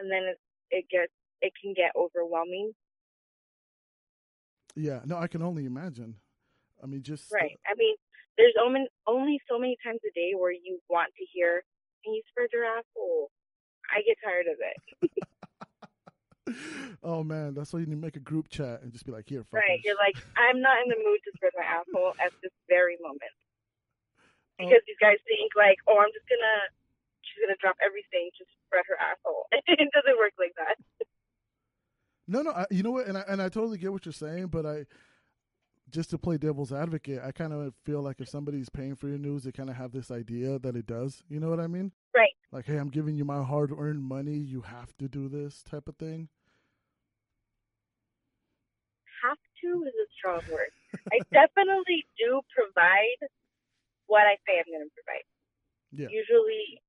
and 0.00 0.10
then 0.10 0.22
it, 0.24 0.38
it 0.70 0.84
gets 0.90 1.12
it 1.42 1.52
can 1.60 1.74
get 1.74 1.92
overwhelming. 1.96 2.72
Yeah, 4.76 5.00
no, 5.04 5.16
I 5.16 5.26
can 5.26 5.42
only 5.42 5.64
imagine. 5.64 6.16
I 6.82 6.86
mean, 6.86 7.02
just 7.02 7.32
Right. 7.32 7.58
I 7.66 7.74
mean, 7.76 7.96
there's 8.38 8.54
only 8.62 8.86
only 9.06 9.40
so 9.48 9.58
many 9.58 9.76
times 9.84 10.00
a 10.06 10.12
day 10.14 10.32
where 10.36 10.52
you 10.52 10.80
want 10.88 11.12
to 11.18 11.24
hear, 11.32 11.62
"Can 12.04 12.14
you 12.14 12.22
spread 12.28 12.48
your 12.52 12.64
asshole?" 12.64 13.30
I 13.90 14.02
get 14.02 14.16
tired 14.22 14.46
of 14.46 14.58
it. 14.60 14.76
oh 17.02 17.22
man, 17.22 17.54
that's 17.54 17.72
why 17.72 17.80
you 17.80 17.86
need 17.86 18.00
to 18.00 18.00
make 18.00 18.16
a 18.16 18.24
group 18.24 18.48
chat 18.48 18.82
and 18.82 18.92
just 18.92 19.04
be 19.04 19.12
like, 19.12 19.28
"Here, 19.28 19.42
fuckers. 19.44 19.66
Right. 19.66 19.80
You're 19.84 19.98
like, 19.98 20.16
I'm 20.36 20.60
not 20.60 20.82
in 20.82 20.88
the 20.88 20.96
mood 20.96 21.20
to 21.24 21.30
spread 21.36 21.52
my 21.56 21.64
asshole 21.64 22.14
at 22.22 22.32
this 22.42 22.52
very 22.68 22.96
moment. 23.02 23.34
Oh. 24.60 24.64
Because 24.64 24.82
these 24.86 25.00
guys 25.00 25.18
think 25.26 25.52
like, 25.56 25.78
oh, 25.88 25.98
I'm 25.98 26.12
just 26.12 26.28
gonna, 26.28 26.68
she's 27.24 27.40
gonna 27.44 27.58
drop 27.60 27.76
everything 27.82 28.30
to 28.38 28.44
spread 28.70 28.86
her 28.86 28.98
asshole. 29.02 29.46
it 29.52 29.90
doesn't 29.92 30.18
work 30.18 30.32
like 30.38 30.54
that. 30.56 30.78
No, 32.30 32.42
no, 32.42 32.50
I, 32.52 32.66
you 32.70 32.82
know 32.82 32.92
what? 32.92 33.08
And 33.08 33.18
I, 33.18 33.24
and 33.26 33.42
I 33.42 33.48
totally 33.48 33.78
get 33.78 33.92
what 33.92 34.06
you're 34.06 34.12
saying, 34.12 34.46
but 34.46 34.64
I 34.64 34.86
just 35.90 36.10
to 36.10 36.18
play 36.18 36.38
devil's 36.38 36.72
advocate, 36.72 37.20
I 37.24 37.32
kind 37.32 37.52
of 37.52 37.74
feel 37.84 38.00
like 38.00 38.20
if 38.20 38.28
somebody's 38.28 38.68
paying 38.68 38.94
for 38.94 39.08
your 39.08 39.18
news, 39.18 39.42
they 39.42 39.52
kind 39.52 39.68
of 39.68 39.76
have 39.76 39.90
this 39.90 40.10
idea 40.10 40.58
that 40.60 40.76
it 40.76 40.86
does. 40.86 41.24
You 41.28 41.40
know 41.40 41.50
what 41.50 41.58
I 41.58 41.66
mean? 41.66 41.90
Right. 42.14 42.30
Like, 42.52 42.66
hey, 42.66 42.76
I'm 42.76 42.88
giving 42.88 43.16
you 43.16 43.24
my 43.24 43.42
hard-earned 43.42 44.02
money. 44.02 44.36
You 44.36 44.62
have 44.62 44.96
to 44.98 45.08
do 45.08 45.28
this 45.28 45.62
type 45.62 45.88
of 45.88 45.96
thing. 45.96 46.28
Have 49.26 49.38
to 49.62 49.84
is 49.84 49.92
a 49.92 50.08
strong 50.16 50.40
word. 50.50 50.70
I 51.12 51.18
definitely 51.32 52.06
do 52.18 52.40
provide 52.54 53.20
what 54.06 54.22
I 54.22 54.38
say 54.46 54.58
I'm 54.58 54.72
gonna 54.72 54.90
provide. 54.94 55.26
Yeah. 55.92 56.08
Usually, 56.08 56.80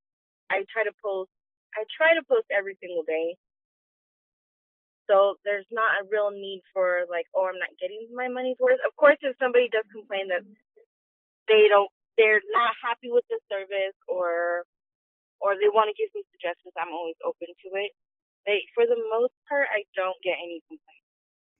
I 0.49 0.63
try 0.71 0.83
to 0.83 0.91
post. 1.03 1.29
I 1.77 1.87
try 1.89 2.13
to 2.15 2.23
post 2.27 2.47
every 2.51 2.77
single 2.79 3.03
day. 3.03 3.35
So 5.09 5.35
there's 5.43 5.67
not 5.71 5.99
a 5.99 6.07
real 6.07 6.31
need 6.31 6.63
for 6.71 7.03
like, 7.11 7.27
oh, 7.35 7.51
I'm 7.51 7.59
not 7.59 7.75
getting 7.79 8.07
my 8.15 8.31
money's 8.31 8.59
worth. 8.59 8.79
Of 8.87 8.95
course, 8.95 9.19
if 9.21 9.35
somebody 9.39 9.67
does 9.67 9.83
complain 9.91 10.31
that 10.31 10.45
they 11.51 11.67
don't, 11.67 11.91
they're 12.15 12.43
not 12.55 12.71
happy 12.79 13.11
with 13.11 13.27
the 13.27 13.39
service, 13.51 13.97
or 14.07 14.63
or 15.41 15.57
they 15.57 15.67
want 15.73 15.89
to 15.89 15.95
give 15.97 16.13
me 16.13 16.23
suggestions, 16.31 16.71
I'm 16.77 16.93
always 16.93 17.17
open 17.25 17.49
to 17.49 17.69
it. 17.81 17.91
But 18.45 18.61
for 18.77 18.85
the 18.85 18.99
most 19.11 19.33
part, 19.49 19.67
I 19.73 19.83
don't 19.97 20.17
get 20.23 20.37
any 20.37 20.61
complaints. 20.69 21.01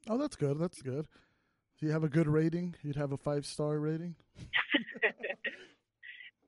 Oh, 0.08 0.18
that's 0.18 0.36
good. 0.36 0.58
That's 0.60 0.82
good. 0.82 1.06
Do 1.80 1.86
you 1.86 1.92
have 1.92 2.04
a 2.04 2.10
good 2.10 2.28
rating? 2.28 2.76
You'd 2.84 2.96
have 2.96 3.12
a 3.12 3.18
five-star 3.18 3.78
rating. 3.80 4.16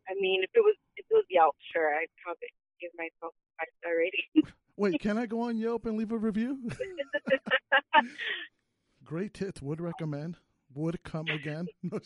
I 0.07 0.13
mean, 0.19 0.43
if 0.43 0.51
it 0.53 0.61
was 0.61 0.77
if 0.95 1.05
it 1.09 1.13
was 1.13 1.25
Yelp, 1.29 1.55
sure, 1.73 1.89
I'd 1.89 2.11
probably 2.21 2.53
give 2.83 2.91
myself 2.97 3.33
a 3.33 3.59
five 3.59 3.67
star 3.79 3.93
rating. 3.97 4.43
Wait, 4.75 4.99
can 4.99 5.17
I 5.17 5.25
go 5.25 5.41
on 5.41 5.57
Yelp 5.57 5.85
and 5.85 5.97
leave 5.97 6.11
a 6.11 6.17
review? 6.17 6.69
Great 9.03 9.33
tits. 9.33 9.61
Would 9.61 9.81
recommend. 9.81 10.37
Would 10.73 11.03
come 11.03 11.27
again. 11.27 11.67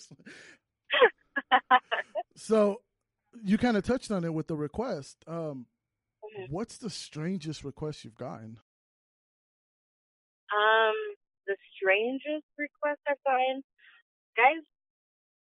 So 2.35 2.81
you 3.43 3.57
kind 3.57 3.77
of 3.77 3.83
touched 3.83 4.11
on 4.11 4.23
it 4.23 4.33
with 4.33 4.47
the 4.47 4.55
request. 4.55 5.17
Um, 5.27 5.67
Mhm. 6.23 6.49
What's 6.49 6.77
the 6.77 6.89
strangest 6.89 7.63
request 7.63 8.03
you've 8.03 8.17
gotten? 8.17 8.59
Um, 10.51 10.95
the 11.47 11.55
strangest 11.75 12.45
request 12.57 12.99
I've 13.07 13.21
gotten, 13.23 13.63
guys, 14.35 14.63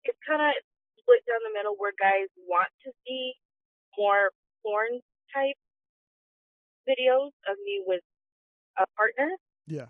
it's 0.04 0.18
kind 0.28 0.42
of 0.42 0.52
split 1.00 1.24
down 1.26 1.40
the 1.48 1.54
middle 1.58 1.76
where 1.78 1.94
guys 2.00 2.28
want 2.48 2.70
to 2.84 2.92
see 3.08 3.34
more 3.98 4.32
porn 4.64 5.00
type 5.34 5.56
videos 6.88 7.32
of 7.50 7.58
me 7.66 7.84
with 7.86 8.02
a 8.78 8.86
partner, 8.98 9.30
Yeah. 9.68 9.88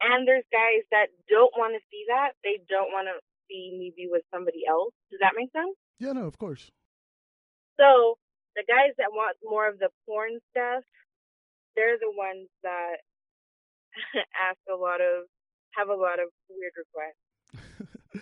and 0.00 0.26
there's 0.26 0.44
guys 0.52 0.82
that 0.90 1.08
don't 1.28 1.52
want 1.56 1.74
to 1.74 1.80
see 1.90 2.04
that. 2.08 2.32
They 2.44 2.60
don't 2.68 2.90
want 2.92 3.08
to 3.08 3.18
see 3.48 3.76
me 3.78 3.92
be 3.96 4.08
with 4.10 4.22
somebody 4.32 4.64
else. 4.68 4.92
Does 5.10 5.20
that 5.20 5.34
make 5.36 5.50
sense? 5.52 5.76
Yeah, 5.98 6.12
no, 6.12 6.26
of 6.26 6.38
course. 6.38 6.70
So 7.76 8.18
the 8.56 8.64
guys 8.66 8.92
that 8.98 9.12
want 9.12 9.36
more 9.44 9.68
of 9.68 9.78
the 9.78 9.90
porn 10.06 10.38
stuff, 10.50 10.84
they're 11.76 11.98
the 11.98 12.10
ones 12.10 12.48
that 12.62 12.96
ask 14.48 14.58
a 14.70 14.74
lot 14.76 15.00
of, 15.00 15.26
have 15.72 15.88
a 15.88 15.94
lot 15.94 16.18
of 16.20 16.28
weird 16.48 16.72
requests. 16.76 17.18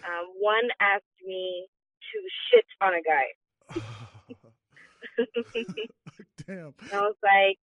Um, 0.04 0.26
one 0.38 0.68
asked 0.78 1.04
me 1.24 1.66
to 2.12 2.18
shit 2.50 2.66
on 2.80 2.94
a 2.94 3.02
guy. 3.02 3.80
Damn. 6.46 6.74
And 6.80 6.92
I 6.92 7.00
was 7.00 7.16
like, 7.22 7.58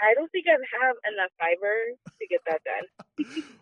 I 0.00 0.14
don't 0.14 0.30
think 0.30 0.46
I 0.46 0.56
have 0.84 0.96
enough 1.12 1.32
fiber 1.38 1.94
to 2.06 2.26
get 2.28 2.40
that 2.46 2.60
done. 2.64 3.44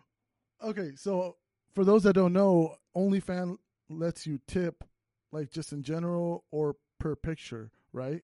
Okay, 0.65 0.97
so 0.97 1.37
for 1.77 1.85
those 1.85 2.09
that 2.09 2.17
don't 2.17 2.33
know, 2.33 2.81
OnlyFans 2.97 3.61
lets 3.93 4.27
you 4.27 4.41
tip, 4.49 4.85
like 5.33 5.53
just 5.53 5.73
in 5.73 5.85
general 5.85 6.49
or 6.49 6.81
per 6.99 7.13
picture, 7.15 7.71
right? 7.93 8.25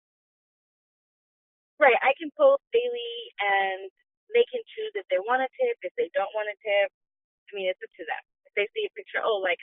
Right, 1.82 1.98
I 1.98 2.14
can 2.14 2.30
post 2.38 2.62
daily 2.70 3.14
and 3.42 3.90
they 4.30 4.46
can 4.54 4.62
choose 4.70 4.94
if 4.94 5.02
they 5.10 5.18
want 5.18 5.42
to 5.42 5.50
tip, 5.58 5.82
if 5.82 5.90
they 5.98 6.14
don't 6.14 6.30
want 6.30 6.46
to 6.46 6.56
tip. 6.62 6.94
I 6.94 7.58
mean, 7.58 7.66
it's 7.66 7.82
up 7.82 7.90
to 7.90 8.04
them. 8.06 8.22
If 8.46 8.54
they 8.54 8.70
see 8.70 8.86
a 8.86 8.92
picture, 8.94 9.18
oh, 9.18 9.42
like, 9.42 9.58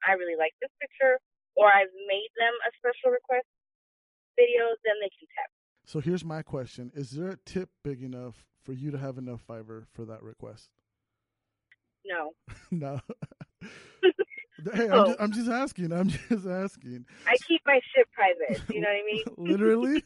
I 0.00 0.16
really 0.16 0.40
like 0.40 0.56
this 0.64 0.72
picture, 0.80 1.20
or 1.60 1.68
I've 1.68 1.92
made 2.08 2.32
them 2.40 2.54
a 2.64 2.72
special 2.80 3.12
request 3.12 3.46
video, 4.32 4.72
then 4.80 4.96
they 5.04 5.12
can 5.12 5.28
tip. 5.28 5.50
So 5.88 6.00
here's 6.00 6.22
my 6.22 6.42
question: 6.42 6.92
Is 6.94 7.12
there 7.12 7.30
a 7.30 7.38
tip 7.46 7.70
big 7.82 8.02
enough 8.02 8.44
for 8.62 8.74
you 8.74 8.90
to 8.90 8.98
have 8.98 9.16
enough 9.16 9.40
fiber 9.40 9.86
for 9.90 10.04
that 10.04 10.22
request? 10.22 10.68
No. 12.04 12.32
no. 12.70 13.00
hey, 14.74 14.90
I'm, 14.90 15.06
just, 15.06 15.18
I'm 15.18 15.32
just 15.32 15.48
asking. 15.48 15.94
I'm 15.94 16.08
just 16.28 16.46
asking. 16.46 17.06
I 17.26 17.38
keep 17.48 17.62
my 17.64 17.80
shit 17.94 18.06
private. 18.12 18.62
You 18.68 18.82
know 18.82 18.88
what 18.88 18.96
I 18.96 19.02
mean? 19.10 19.24
Literally. 19.38 20.04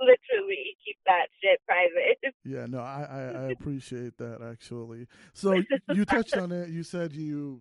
Literally 0.00 0.76
keep 0.86 0.96
that 1.04 1.26
shit 1.42 1.60
private. 1.66 2.34
yeah. 2.42 2.64
No, 2.64 2.78
I, 2.80 3.06
I 3.10 3.20
I 3.20 3.50
appreciate 3.50 4.16
that 4.16 4.40
actually. 4.40 5.06
So 5.34 5.62
you 5.92 6.06
touched 6.06 6.38
on 6.38 6.50
it. 6.50 6.70
You 6.70 6.82
said 6.82 7.12
you. 7.12 7.60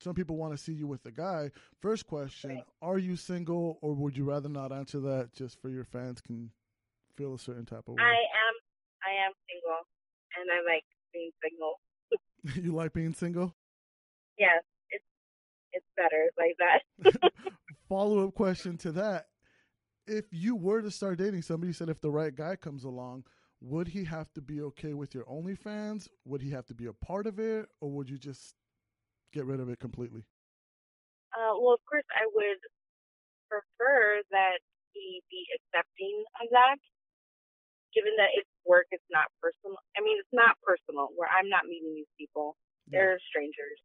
Some 0.00 0.14
people 0.14 0.36
want 0.36 0.52
to 0.52 0.58
see 0.58 0.72
you 0.72 0.86
with 0.86 1.04
a 1.06 1.10
guy. 1.10 1.50
First 1.80 2.06
question: 2.06 2.50
Right. 2.50 2.64
Are 2.82 2.98
you 2.98 3.16
single, 3.16 3.78
or 3.82 3.94
would 3.94 4.16
you 4.16 4.24
rather 4.24 4.48
not 4.48 4.72
answer 4.72 5.00
that, 5.00 5.32
just 5.32 5.60
for 5.60 5.68
your 5.68 5.84
fans 5.84 6.20
can 6.20 6.50
feel 7.16 7.34
a 7.34 7.38
certain 7.38 7.66
type 7.66 7.88
of 7.88 7.94
way? 7.94 8.02
I 8.02 8.12
am 8.14 8.54
I 9.04 9.26
am 9.26 9.32
single 9.48 9.86
and 10.36 10.50
I 10.50 10.72
like 10.72 10.84
being 11.12 11.30
single. 11.42 11.80
you 12.64 12.74
like 12.74 12.92
being 12.92 13.12
single? 13.12 13.54
Yes, 14.38 14.62
it's 14.90 15.04
it's 15.72 15.86
better 15.96 16.30
like 16.38 16.56
that. 16.58 17.32
Follow 17.88 18.26
up 18.26 18.34
question 18.34 18.76
to 18.78 18.92
that: 18.92 19.26
If 20.06 20.26
you 20.30 20.54
were 20.54 20.82
to 20.82 20.90
start 20.90 21.18
dating 21.18 21.42
somebody, 21.42 21.72
said 21.72 21.88
if 21.88 22.00
the 22.00 22.10
right 22.10 22.34
guy 22.34 22.56
comes 22.56 22.84
along, 22.84 23.24
would 23.60 23.88
he 23.88 24.04
have 24.04 24.32
to 24.34 24.40
be 24.40 24.60
okay 24.62 24.94
with 24.94 25.14
your 25.14 25.24
OnlyFans? 25.24 26.08
Would 26.24 26.42
he 26.42 26.50
have 26.50 26.66
to 26.66 26.74
be 26.74 26.86
a 26.86 26.92
part 26.92 27.26
of 27.26 27.38
it, 27.40 27.66
or 27.80 27.90
would 27.90 28.08
you 28.08 28.18
just 28.18 28.54
get 29.32 29.44
rid 29.44 29.60
of 29.60 29.68
it 29.68 29.78
completely? 29.78 30.24
Uh, 31.32 31.54
well, 31.60 31.74
of 31.74 31.84
course, 31.84 32.06
I 32.10 32.24
would 32.32 32.60
prefer 33.48 34.22
that 34.32 34.58
he 34.92 35.20
be 35.30 35.44
accepting 35.56 36.24
of 36.40 36.48
that, 36.50 36.80
given 37.94 38.16
that 38.16 38.32
it's 38.34 38.48
work, 38.64 38.86
it's 38.90 39.04
not 39.10 39.28
personal. 39.40 39.76
I 39.96 40.00
mean, 40.00 40.16
it's 40.18 40.32
not 40.32 40.56
personal, 40.64 41.08
where 41.16 41.28
I'm 41.28 41.48
not 41.48 41.64
meeting 41.68 41.94
these 41.94 42.10
people. 42.18 42.56
They're 42.90 43.20
strangers. 43.28 43.78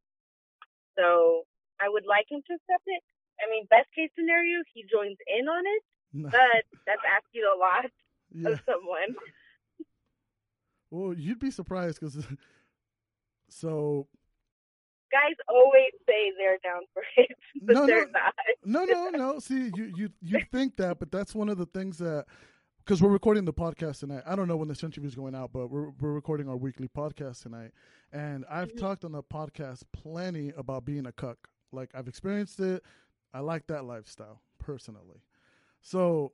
So 0.97 1.43
I 1.81 1.89
would 1.91 2.07
like 2.07 2.31
him 2.31 2.39
to 2.47 2.53
accept 2.55 2.87
it. 2.87 3.03
I 3.43 3.51
mean, 3.51 3.67
best 3.67 3.91
case 3.91 4.09
scenario, 4.15 4.63
he 4.73 4.85
joins 4.87 5.17
in 5.27 5.47
on 5.51 5.63
it, 5.67 5.83
No. 6.13 6.29
but 6.31 6.63
that's 6.87 7.03
asking 7.03 7.43
a 7.43 7.57
lot 7.59 7.83
yeah. 8.31 8.55
of 8.55 8.61
someone. 8.69 9.11
Well, 10.89 11.13
you'd 11.13 11.39
be 11.39 11.51
surprised 11.51 11.99
because. 11.99 12.25
So 13.49 14.07
Guys 15.13 15.35
always 15.47 15.91
say 16.09 16.31
they're 16.37 16.57
down 16.63 16.81
for 16.93 17.03
it, 17.17 17.29
but 17.61 17.73
No, 17.75 17.85
they're 17.85 18.05
no. 18.07 18.11
not. 18.11 18.33
no, 18.89 19.09
no, 19.09 19.09
no. 19.33 19.39
See, 19.39 19.71
you 19.75 19.93
you 19.95 20.09
you 20.21 20.39
think 20.51 20.75
that, 20.77 20.97
but 20.99 21.11
that's 21.11 21.35
one 21.35 21.49
of 21.49 21.57
the 21.59 21.67
things 21.67 21.99
that 21.99 22.25
because 22.79 23.01
we're 23.01 23.09
recording 23.09 23.45
the 23.45 23.53
podcast 23.53 23.99
tonight. 23.99 24.23
I 24.25 24.35
don't 24.35 24.47
know 24.47 24.57
when 24.57 24.67
this 24.67 24.83
interview 24.83 25.07
is 25.07 25.15
going 25.15 25.35
out, 25.35 25.51
but 25.53 25.67
we're 25.69 25.91
we're 25.99 26.11
recording 26.13 26.49
our 26.49 26.57
weekly 26.57 26.87
podcast 26.87 27.43
tonight, 27.43 27.71
and 28.11 28.43
I've 28.49 28.73
Mhm. 28.73 28.79
talked 28.79 29.05
on 29.05 29.11
the 29.11 29.21
podcast 29.23 29.83
plenty 29.93 30.49
about 30.57 30.83
being 30.83 31.05
a 31.05 31.11
cuck. 31.11 31.47
Like 31.71 31.91
I've 31.93 32.07
experienced 32.07 32.59
it. 32.59 32.83
I 33.33 33.39
like 33.39 33.67
that 33.67 33.85
lifestyle 33.85 34.41
personally. 34.59 35.21
So, 35.81 36.33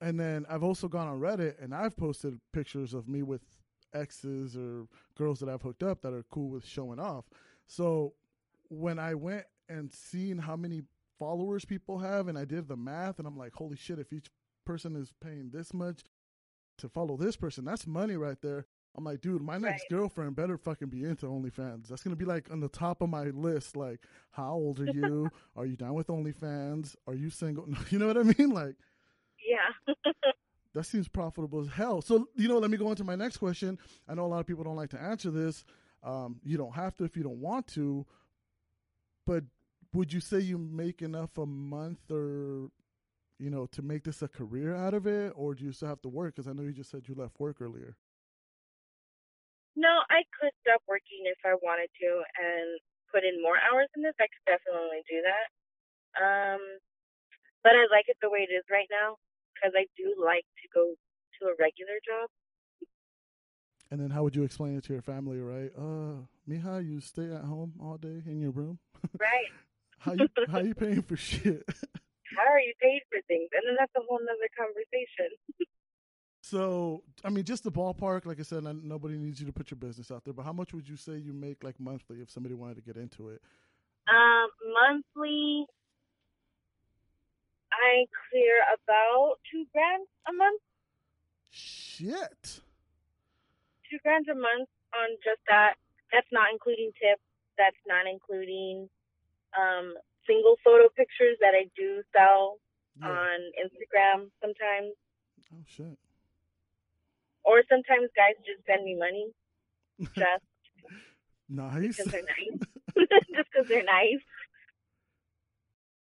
and 0.00 0.18
then 0.18 0.44
I've 0.48 0.62
also 0.64 0.88
gone 0.88 1.08
on 1.08 1.20
Reddit 1.20 1.62
and 1.62 1.74
I've 1.74 1.96
posted 1.96 2.40
pictures 2.52 2.94
of 2.94 3.08
me 3.08 3.22
with 3.22 3.42
exes 3.94 4.56
or 4.56 4.86
girls 5.16 5.38
that 5.40 5.48
I've 5.48 5.62
hooked 5.62 5.82
up 5.82 6.02
that 6.02 6.12
are 6.12 6.24
cool 6.30 6.50
with 6.50 6.66
showing 6.66 6.98
off. 6.98 7.24
So 7.66 8.14
when 8.68 8.98
I 8.98 9.14
went 9.14 9.44
and 9.68 9.92
seen 9.92 10.38
how 10.38 10.56
many 10.56 10.82
followers 11.18 11.64
people 11.64 11.98
have 11.98 12.28
and 12.28 12.36
I 12.38 12.44
did 12.44 12.68
the 12.68 12.76
math 12.76 13.18
and 13.18 13.26
I'm 13.26 13.36
like, 13.36 13.54
holy 13.54 13.76
shit, 13.76 13.98
if 13.98 14.12
each 14.12 14.26
person 14.64 14.96
is 14.96 15.12
paying 15.22 15.50
this 15.52 15.72
much 15.72 16.02
to 16.78 16.88
follow 16.88 17.16
this 17.16 17.36
person, 17.36 17.64
that's 17.64 17.86
money 17.86 18.16
right 18.16 18.40
there. 18.42 18.66
I'm 18.96 19.04
like, 19.04 19.20
dude, 19.20 19.42
my 19.42 19.58
next 19.58 19.84
Right. 19.90 19.98
girlfriend 19.98 20.36
better 20.36 20.56
fucking 20.56 20.88
be 20.88 21.04
into 21.04 21.26
OnlyFans. 21.26 21.88
That's 21.88 22.02
gonna 22.02 22.14
be 22.16 22.24
like 22.24 22.50
on 22.50 22.60
the 22.60 22.68
top 22.68 23.02
of 23.02 23.08
my 23.08 23.24
list. 23.24 23.76
Like, 23.76 24.00
how 24.30 24.52
old 24.52 24.78
are 24.80 24.86
you? 24.86 25.30
are 25.56 25.66
you 25.66 25.76
down 25.76 25.94
with 25.94 26.06
OnlyFans? 26.08 26.94
Are 27.06 27.14
you 27.14 27.30
single? 27.30 27.66
You 27.90 27.98
know 27.98 28.06
what 28.06 28.18
I 28.18 28.22
mean? 28.22 28.50
Like, 28.50 28.76
Yeah. 29.44 29.94
that 30.74 30.84
seems 30.84 31.08
profitable 31.08 31.60
as 31.60 31.68
hell. 31.68 32.02
So, 32.02 32.28
you 32.36 32.46
know, 32.48 32.58
let 32.58 32.70
me 32.70 32.76
go 32.76 32.90
into 32.90 33.04
my 33.04 33.16
next 33.16 33.38
question. 33.38 33.78
I 34.08 34.14
know 34.14 34.26
a 34.26 34.28
lot 34.28 34.40
of 34.40 34.46
people 34.46 34.62
don't 34.64 34.76
like 34.76 34.90
to 34.90 35.00
answer 35.00 35.30
this. 35.30 35.64
Um, 36.04 36.40
you 36.44 36.58
don't 36.58 36.74
have 36.74 36.96
to 36.98 37.04
if 37.04 37.16
you 37.16 37.22
don't 37.22 37.40
want 37.40 37.66
to, 37.68 38.04
but 39.26 39.44
would 39.94 40.12
you 40.12 40.20
say 40.20 40.38
you 40.38 40.58
make 40.58 41.00
enough 41.00 41.38
a 41.38 41.46
month 41.46 42.10
or, 42.10 42.68
you 43.38 43.48
know, 43.48 43.66
to 43.72 43.80
make 43.80 44.04
this 44.04 44.20
a 44.20 44.28
career 44.28 44.74
out 44.74 44.92
of 44.92 45.06
it, 45.06 45.32
or 45.34 45.54
do 45.54 45.64
you 45.64 45.72
still 45.72 45.88
have 45.88 46.02
to 46.02 46.08
work? 46.08 46.34
Because 46.34 46.48
I 46.48 46.52
know 46.52 46.62
you 46.62 46.72
just 46.72 46.90
said 46.90 47.08
you 47.08 47.14
left 47.14 47.40
work 47.40 47.56
earlier. 47.60 47.96
No, 49.76 50.02
I 50.10 50.22
could 50.38 50.52
stop 50.62 50.82
working 50.86 51.26
if 51.26 51.38
I 51.42 51.54
wanted 51.58 51.90
to 51.98 52.10
and 52.38 52.78
put 53.10 53.24
in 53.24 53.42
more 53.42 53.58
hours 53.58 53.88
in 53.96 54.02
this. 54.02 54.14
I 54.20 54.30
could 54.30 54.46
definitely 54.46 55.02
do 55.08 55.18
that. 55.22 55.46
Um, 56.14 56.62
but 57.62 57.74
I 57.74 57.88
like 57.90 58.06
it 58.06 58.18
the 58.20 58.30
way 58.30 58.46
it 58.46 58.52
is 58.52 58.62
right 58.70 58.86
now 58.90 59.16
because 59.54 59.74
I 59.74 59.86
do 59.96 60.14
like 60.18 60.46
to 60.62 60.66
go 60.70 60.94
to 60.94 61.40
a 61.50 61.58
regular 61.58 61.98
job. 62.06 62.30
And 63.94 64.02
then 64.02 64.10
how 64.10 64.24
would 64.24 64.34
you 64.34 64.42
explain 64.42 64.76
it 64.76 64.82
to 64.86 64.92
your 64.92 65.02
family, 65.02 65.38
right? 65.38 65.70
Uh, 65.78 66.26
Mija, 66.50 66.84
you 66.84 66.98
stay 66.98 67.32
at 67.32 67.42
home 67.42 67.74
all 67.80 67.96
day 67.96 68.24
in 68.26 68.40
your 68.40 68.50
room. 68.50 68.80
Right. 69.20 69.52
How 70.00 70.14
you 70.14 70.28
how 70.50 70.58
you 70.58 70.74
paying 70.74 71.02
for 71.02 71.16
shit? 71.16 71.62
How 72.36 72.52
are 72.52 72.58
you 72.58 72.72
paid 72.82 73.02
for 73.08 73.20
things? 73.28 73.48
And 73.52 73.62
then 73.64 73.76
that's 73.78 73.92
a 73.96 74.00
whole 74.08 74.18
nother 74.18 74.48
conversation. 74.58 75.68
So, 76.40 77.04
I 77.22 77.30
mean, 77.30 77.44
just 77.44 77.62
the 77.62 77.70
ballpark. 77.70 78.26
Like 78.26 78.40
I 78.40 78.42
said, 78.42 78.64
nobody 78.64 79.16
needs 79.16 79.38
you 79.38 79.46
to 79.46 79.52
put 79.52 79.70
your 79.70 79.78
business 79.78 80.10
out 80.10 80.24
there. 80.24 80.34
But 80.34 80.44
how 80.44 80.52
much 80.52 80.74
would 80.74 80.88
you 80.88 80.96
say 80.96 81.12
you 81.12 81.32
make, 81.32 81.62
like 81.62 81.78
monthly, 81.78 82.20
if 82.20 82.30
somebody 82.30 82.56
wanted 82.56 82.74
to 82.76 82.82
get 82.82 82.96
into 82.96 83.28
it? 83.28 83.40
Um, 84.08 84.48
monthly, 84.72 85.66
I 87.70 88.06
clear 88.28 88.54
about 88.74 89.36
two 89.52 89.64
grand 89.72 90.06
a 90.28 90.32
month. 90.32 90.60
Shit. 91.52 92.60
Two 93.94 94.02
grand 94.02 94.26
a 94.26 94.34
month 94.34 94.66
on 94.90 95.14
just 95.22 95.38
that. 95.46 95.74
That's 96.10 96.26
not 96.34 96.50
including 96.50 96.90
tips. 96.98 97.22
That's 97.56 97.78
not 97.86 98.10
including 98.10 98.90
um, 99.54 99.94
single 100.26 100.56
photo 100.66 100.88
pictures 100.96 101.38
that 101.38 101.54
I 101.54 101.70
do 101.78 102.02
sell 102.10 102.58
Yeah. 102.98 103.06
on 103.06 103.38
Instagram 103.54 104.30
sometimes. 104.42 104.98
oh 105.54 105.62
shit. 105.66 105.94
Or 107.44 107.62
sometimes 107.70 108.10
guys 108.18 108.34
just 108.42 108.66
send 108.66 108.82
me 108.84 108.96
money 108.98 109.30
just 110.18 110.42
Nice. 111.48 111.96
because 111.98 112.10
they're 112.10 112.22
nice. 112.26 112.58
just 113.36 113.48
because 113.52 113.68
they're 113.68 113.84
nice. 113.84 114.22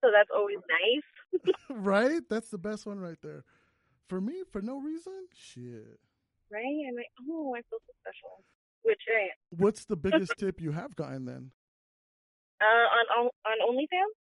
So 0.05 0.11
that's 0.13 0.29
always 0.35 0.59
nice. 0.69 1.55
right? 1.71 2.21
That's 2.29 2.49
the 2.49 2.57
best 2.59 2.85
one 2.85 2.99
right 2.99 3.17
there. 3.23 3.45
for 4.07 4.21
me, 4.21 4.43
for 4.51 4.61
no 4.61 4.79
reason, 4.79 5.25
shit. 5.35 5.99
Right? 6.51 6.81
I'm 6.87 6.95
like, 6.95 7.11
oh, 7.29 7.53
I 7.55 7.61
feel 7.69 7.79
so 7.85 7.93
special. 8.01 8.43
Which 8.83 9.01
I 9.09 9.21
am. 9.33 9.59
What's 9.61 9.85
the 9.85 9.95
biggest 10.05 10.33
tip 10.37 10.61
you 10.61 10.71
have 10.71 10.95
gotten 10.95 11.25
then? 11.25 11.51
Uh, 12.61 12.65
on 12.65 13.05
on 13.17 13.29
on 13.45 13.57
OnlyFans. 13.71 14.15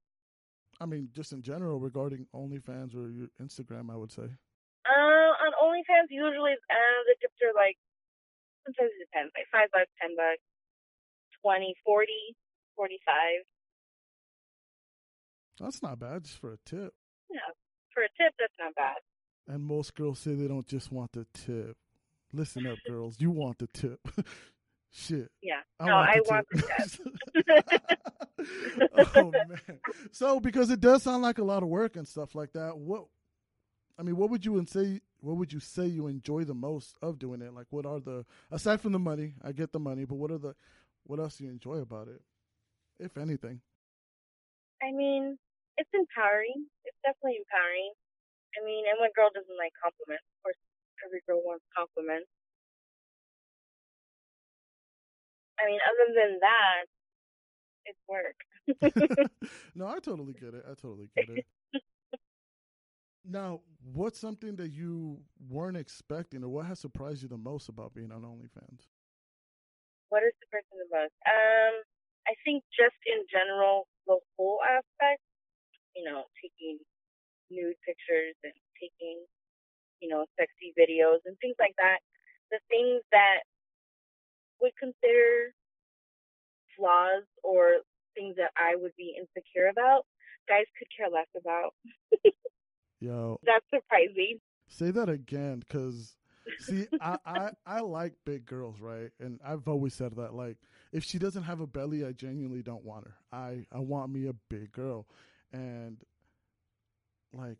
I 0.79 0.85
mean, 0.85 1.09
just 1.13 1.33
in 1.33 1.41
general 1.41 1.79
regarding 1.79 2.27
OnlyFans 2.35 2.95
or 2.95 3.09
your 3.09 3.29
Instagram, 3.41 3.89
I 3.91 3.95
would 3.95 4.11
say. 4.11 4.29
Uh, 4.85 5.31
on 5.41 5.51
OnlyFans, 5.63 6.09
usually 6.09 6.53
uh, 6.53 6.99
the 7.07 7.15
tips 7.19 7.39
are 7.41 7.53
like 7.55 7.77
sometimes 8.65 8.91
it 8.99 9.07
depends, 9.09 9.31
like 9.35 9.47
five 9.51 9.69
bucks, 9.71 9.89
ten 10.01 10.15
bucks, 10.15 10.43
twenty, 11.41 11.73
forty, 11.83 12.35
forty-five. 12.75 13.47
That's 15.59 15.81
not 15.81 15.99
bad, 15.99 16.25
just 16.25 16.37
for 16.37 16.53
a 16.53 16.57
tip. 16.65 16.93
Yeah, 17.31 17.49
for 17.93 18.03
a 18.03 18.09
tip, 18.21 18.33
that's 18.37 18.53
not 18.59 18.75
bad. 18.75 18.97
And 19.47 19.63
most 19.63 19.95
girls 19.95 20.19
say 20.19 20.35
they 20.35 20.47
don't 20.47 20.67
just 20.67 20.91
want 20.91 21.13
the 21.13 21.25
tip. 21.33 21.77
Listen 22.37 22.67
up, 22.67 22.77
girls. 22.87 23.15
You 23.19 23.31
want 23.31 23.57
the 23.57 23.67
tip. 23.73 23.99
Shit. 24.91 25.31
Yeah. 25.41 25.61
I 25.79 25.85
no, 25.85 25.95
want 25.95 26.09
I 26.09 26.13
the 26.13 26.21
want 26.29 27.67
tip. 28.85 29.07
oh 29.15 29.31
man. 29.31 29.79
So 30.11 30.39
because 30.39 30.69
it 30.69 30.79
does 30.79 31.01
sound 31.01 31.23
like 31.23 31.39
a 31.39 31.43
lot 31.43 31.63
of 31.63 31.69
work 31.69 31.95
and 31.95 32.07
stuff 32.07 32.35
like 32.35 32.53
that, 32.53 32.77
what 32.77 33.05
I 33.97 34.03
mean, 34.03 34.17
what 34.17 34.29
would 34.29 34.45
you 34.45 34.59
and 34.59 34.69
say 34.69 35.01
what 35.19 35.37
would 35.37 35.51
you 35.51 35.59
say 35.59 35.87
you 35.87 36.05
enjoy 36.05 36.43
the 36.43 36.53
most 36.53 36.95
of 37.01 37.17
doing 37.17 37.41
it? 37.41 37.55
Like 37.55 37.65
what 37.71 37.87
are 37.87 37.99
the 37.99 38.23
aside 38.51 38.81
from 38.81 38.91
the 38.91 38.99
money, 38.99 39.33
I 39.43 39.51
get 39.51 39.71
the 39.71 39.79
money, 39.79 40.05
but 40.05 40.15
what 40.15 40.29
are 40.29 40.37
the 40.37 40.53
what 41.05 41.19
else 41.19 41.37
do 41.37 41.45
you 41.45 41.49
enjoy 41.49 41.77
about 41.77 42.07
it? 42.07 42.21
If 42.99 43.17
anything. 43.17 43.61
I 44.83 44.91
mean, 44.91 45.39
it's 45.77 45.89
empowering. 45.91 46.67
It's 46.85 46.97
definitely 47.01 47.41
empowering. 47.41 47.93
I 48.53 48.63
mean, 48.63 48.85
and 48.89 48.99
what 48.99 49.13
girl 49.15 49.29
doesn't 49.33 49.57
like 49.57 49.73
compliments? 49.81 50.25
Of 50.37 50.43
course, 50.43 50.61
every 51.05 51.21
girl 51.27 51.41
wants 51.43 51.63
compliments. 51.75 52.29
I 55.59 55.65
mean, 55.65 55.79
other 55.89 56.13
than 56.13 56.39
that, 56.45 56.85
it's 57.85 57.99
work. 58.07 59.31
no, 59.75 59.87
I 59.87 59.99
totally 59.99 60.33
get 60.33 60.53
it. 60.53 60.63
I 60.65 60.73
totally 60.75 61.09
get 61.15 61.29
it. 61.29 61.45
now, 63.25 63.61
what's 63.93 64.19
something 64.19 64.55
that 64.57 64.69
you 64.69 65.19
weren't 65.49 65.77
expecting, 65.77 66.43
or 66.43 66.49
what 66.49 66.65
has 66.65 66.79
surprised 66.79 67.23
you 67.23 67.27
the 67.27 67.37
most 67.37 67.69
about 67.69 67.93
being 67.93 68.11
on 68.11 68.21
OnlyFans? 68.21 68.87
what 70.09 70.23
is 70.23 70.35
the 70.39 70.47
person 70.47 70.75
the 70.79 70.89
most? 70.91 71.15
Um, 71.27 71.73
I 72.27 72.33
think 72.43 72.63
just 72.75 72.97
in 73.07 73.23
general, 73.27 73.87
the 74.07 74.19
whole 74.35 74.59
aspect, 74.63 75.23
you 75.95 76.03
know, 76.03 76.27
taking 76.39 76.79
nude 77.51 77.79
pictures 77.83 78.35
and 78.43 78.55
taking, 78.79 79.23
you 80.01 80.09
know, 80.09 80.25
sexy 80.39 80.73
videos 80.77 81.19
and 81.25 81.37
things 81.39 81.55
like 81.59 81.75
that. 81.77 81.99
The 82.51 82.59
things 82.69 83.01
that 83.11 83.43
would 84.61 84.71
consider 84.79 85.53
flaws 86.75 87.23
or 87.43 87.81
things 88.15 88.35
that 88.37 88.51
I 88.55 88.75
would 88.75 88.93
be 88.97 89.15
insecure 89.17 89.67
about, 89.67 90.05
guys 90.47 90.65
could 90.77 90.87
care 90.95 91.09
less 91.09 91.27
about. 91.37 91.73
Yo, 92.99 93.39
That's 93.43 93.65
surprising. 93.73 94.39
say 94.67 94.91
that 94.91 95.09
again, 95.09 95.59
because 95.59 96.15
see, 96.59 96.87
I, 96.99 97.17
I 97.25 97.49
I 97.65 97.79
like 97.81 98.13
big 98.25 98.45
girls, 98.45 98.79
right? 98.79 99.11
And 99.19 99.39
I've 99.45 99.67
always 99.67 99.93
said 99.93 100.15
that. 100.15 100.33
Like, 100.33 100.57
if 100.91 101.03
she 101.03 101.19
doesn't 101.19 101.43
have 101.43 101.59
a 101.59 101.67
belly, 101.67 102.03
I 102.05 102.13
genuinely 102.13 102.63
don't 102.63 102.83
want 102.83 103.05
her. 103.05 103.15
I 103.31 103.65
I 103.71 103.79
want 103.79 104.11
me 104.11 104.27
a 104.27 104.33
big 104.49 104.71
girl, 104.71 105.05
and 105.53 105.97
like. 107.33 107.57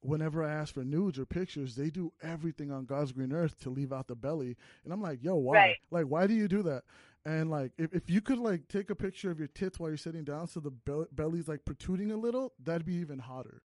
Whenever 0.00 0.44
I 0.44 0.52
ask 0.52 0.74
for 0.74 0.84
nudes 0.84 1.18
or 1.18 1.26
pictures, 1.26 1.74
they 1.74 1.90
do 1.90 2.12
everything 2.22 2.70
on 2.70 2.84
God's 2.84 3.12
green 3.12 3.32
earth 3.32 3.58
to 3.62 3.70
leave 3.70 3.92
out 3.92 4.06
the 4.06 4.14
belly, 4.14 4.56
and 4.84 4.92
I'm 4.92 5.02
like, 5.02 5.22
"Yo, 5.22 5.34
why? 5.36 5.56
Right. 5.56 5.76
Like, 5.90 6.06
why 6.06 6.26
do 6.26 6.34
you 6.34 6.46
do 6.48 6.62
that?" 6.62 6.84
And 7.24 7.50
like, 7.50 7.72
if, 7.78 7.92
if 7.92 8.08
you 8.08 8.20
could 8.20 8.38
like 8.38 8.68
take 8.68 8.90
a 8.90 8.94
picture 8.94 9.30
of 9.30 9.38
your 9.38 9.48
tits 9.48 9.78
while 9.78 9.90
you're 9.90 9.96
sitting 9.96 10.24
down, 10.24 10.46
so 10.46 10.60
the 10.60 10.70
bel- 10.70 11.08
belly's 11.12 11.48
like 11.48 11.64
protruding 11.64 12.12
a 12.12 12.16
little, 12.16 12.52
that'd 12.62 12.86
be 12.86 12.94
even 12.94 13.18
hotter. 13.18 13.62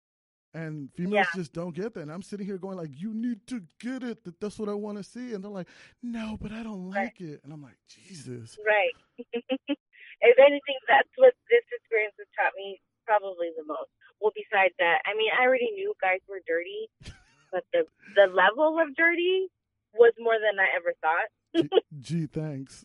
And 0.54 0.90
females 0.94 1.26
Yeah. 1.34 1.40
just 1.40 1.52
don't 1.52 1.74
get 1.74 1.94
that. 1.94 2.00
And 2.00 2.12
I'm 2.12 2.22
sitting 2.22 2.46
here 2.46 2.58
going 2.58 2.76
like, 2.76 2.98
"You 2.98 3.12
need 3.14 3.46
to 3.48 3.62
get 3.78 4.02
it. 4.02 4.24
That 4.24 4.40
that's 4.40 4.58
what 4.58 4.68
I 4.68 4.74
want 4.74 4.98
to 4.98 5.04
see." 5.04 5.34
And 5.34 5.44
they're 5.44 5.50
like, 5.50 5.68
"No, 6.02 6.36
but 6.40 6.50
I 6.52 6.62
don't 6.62 6.90
Right. 6.90 7.04
like 7.04 7.20
it." 7.20 7.40
And 7.44 7.52
I'm 7.52 7.62
like, 7.62 7.76
"Jesus." 7.88 8.58
Right. 8.66 8.94
if 9.18 10.38
anything, 10.38 10.78
that's 10.88 11.08
what 11.16 11.34
this 11.50 11.64
experience 11.72 12.14
has 12.18 12.26
taught 12.36 12.52
me 12.56 12.80
probably 13.04 13.50
the 13.56 13.64
most. 13.66 13.90
Well, 14.20 14.32
besides 14.34 14.74
that, 14.78 15.02
I 15.06 15.14
mean, 15.16 15.30
I 15.34 15.44
already 15.44 15.70
knew 15.72 15.94
guys 16.00 16.20
were 16.28 16.40
dirty, 16.46 16.88
but 17.52 17.64
the 17.72 17.86
the 18.14 18.30
level 18.32 18.78
of 18.78 18.94
dirty 18.96 19.48
was 19.94 20.12
more 20.18 20.38
than 20.40 20.58
I 20.58 20.68
ever 20.76 20.94
thought. 21.02 21.28
Gee, 21.54 21.70
gee, 22.00 22.26
thanks. 22.26 22.84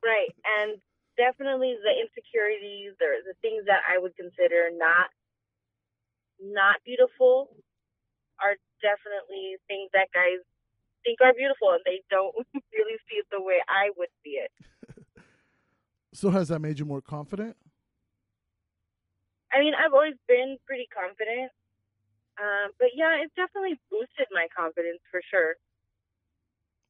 Right, 0.00 0.32
and 0.60 0.80
definitely 1.16 1.76
the 1.76 1.92
insecurities 1.92 2.96
or 3.00 3.20
the 3.24 3.36
things 3.44 3.68
that 3.68 3.84
I 3.84 4.00
would 4.00 4.16
consider 4.16 4.72
not 4.72 5.12
not 6.40 6.80
beautiful 6.84 7.52
are 8.40 8.56
definitely 8.80 9.60
things 9.68 9.92
that 9.92 10.08
guys 10.16 10.40
think 11.04 11.20
are 11.20 11.36
beautiful, 11.36 11.76
and 11.76 11.84
they 11.84 12.00
don't 12.10 12.32
really 12.72 12.96
see 13.08 13.20
it 13.20 13.26
the 13.30 13.40
way 13.40 13.60
I 13.68 13.90
would 13.96 14.08
see 14.24 14.40
it. 14.40 14.50
So 16.12 16.30
has 16.30 16.48
that 16.48 16.58
made 16.60 16.78
you 16.78 16.84
more 16.84 17.00
confident? 17.00 17.56
I 19.52 19.60
mean, 19.60 19.74
I've 19.74 19.92
always 19.92 20.16
been 20.28 20.58
pretty 20.66 20.86
confident. 20.94 21.50
Um, 22.40 22.72
but 22.78 22.90
yeah, 22.94 23.20
it's 23.22 23.34
definitely 23.36 23.78
boosted 23.90 24.26
my 24.32 24.48
confidence 24.56 25.00
for 25.10 25.20
sure. 25.30 25.54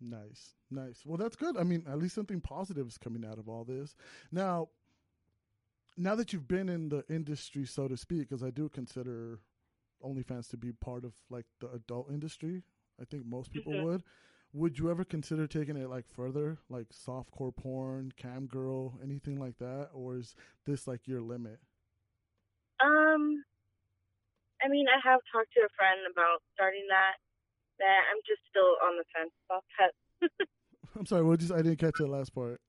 Nice, 0.01 0.55
nice. 0.71 1.03
Well, 1.05 1.19
that's 1.19 1.37
good. 1.37 1.57
I 1.57 1.63
mean, 1.63 1.85
at 1.87 1.99
least 1.99 2.15
something 2.15 2.41
positive 2.41 2.87
is 2.89 2.97
coming 2.97 3.25
out 3.25 3.39
of 3.39 3.49
all 3.49 3.65
this. 3.65 3.95
Now, 4.33 4.69
now 5.97 6.15
that 6.15 6.33
you've 6.33 6.49
been 6.49 6.69
in 6.69 6.89
the 6.89 7.05
industry, 7.09 7.67
so 7.67 7.89
to 7.89 7.97
speak, 7.97 8.21
because 8.29 8.43
I 8.43 8.51
do 8.51 8.69
consider 8.69 9.41
OnlyFans 10.05 10.49
to 10.51 10.57
be 10.57 10.73
part 10.73 11.05
of 11.05 11.15
like 11.31 11.47
the 11.61 11.71
adult 11.73 12.11
industry. 12.11 12.63
I 13.01 13.05
think 13.05 13.27
most 13.27 13.51
people 13.53 13.75
Mhm. 13.75 13.83
would. 13.83 14.03
Would 14.53 14.79
you 14.79 14.91
ever 14.91 15.05
consider 15.05 15.47
taking 15.47 15.77
it 15.77 15.89
like 15.91 16.09
further, 16.09 16.59
like 16.69 16.89
softcore 16.91 17.55
porn, 17.55 18.13
cam 18.17 18.47
girl, 18.47 18.99
anything 19.03 19.39
like 19.39 19.59
that, 19.59 19.91
or 19.95 20.17
is 20.17 20.35
this 20.67 20.87
like 20.89 21.07
your 21.07 21.21
limit? 21.21 21.61
Um, 22.81 23.45
I 24.61 24.69
mean, 24.69 24.87
I 24.89 24.99
have 25.05 25.21
talked 25.33 25.53
to 25.57 25.65
a 25.65 25.73
friend 25.77 26.01
about 26.11 26.41
starting 26.55 26.85
that. 26.89 27.17
That 27.81 28.13
I'm 28.13 28.21
just 28.29 28.45
still 28.53 28.77
on 28.85 29.01
the 29.01 29.09
fence 29.17 29.33
about 29.49 29.65
that. 29.81 29.93
I'm 30.97 31.09
sorry, 31.09 31.25
what 31.25 31.41
just 31.41 31.53
I 31.53 31.65
didn't 31.65 31.81
catch 31.81 31.97
that 31.97 32.13
last 32.13 32.35
part. 32.37 32.61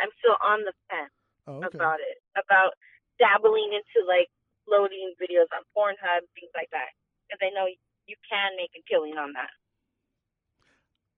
I'm 0.00 0.08
still 0.24 0.40
on 0.40 0.64
the 0.64 0.72
fence 0.88 1.12
Oh, 1.46 1.60
okay. 1.68 1.76
about 1.76 2.00
it, 2.00 2.16
about 2.32 2.72
dabbling 3.20 3.76
into 3.76 4.00
like 4.08 4.32
loading 4.64 5.12
videos 5.20 5.52
on 5.52 5.68
Pornhub, 5.76 6.24
things 6.32 6.48
like 6.56 6.72
that, 6.72 6.96
because 7.28 7.44
I 7.44 7.52
know 7.52 7.68
you 8.08 8.16
can 8.24 8.56
make 8.56 8.72
a 8.72 8.80
killing 8.88 9.20
on 9.20 9.36
that. 9.36 9.52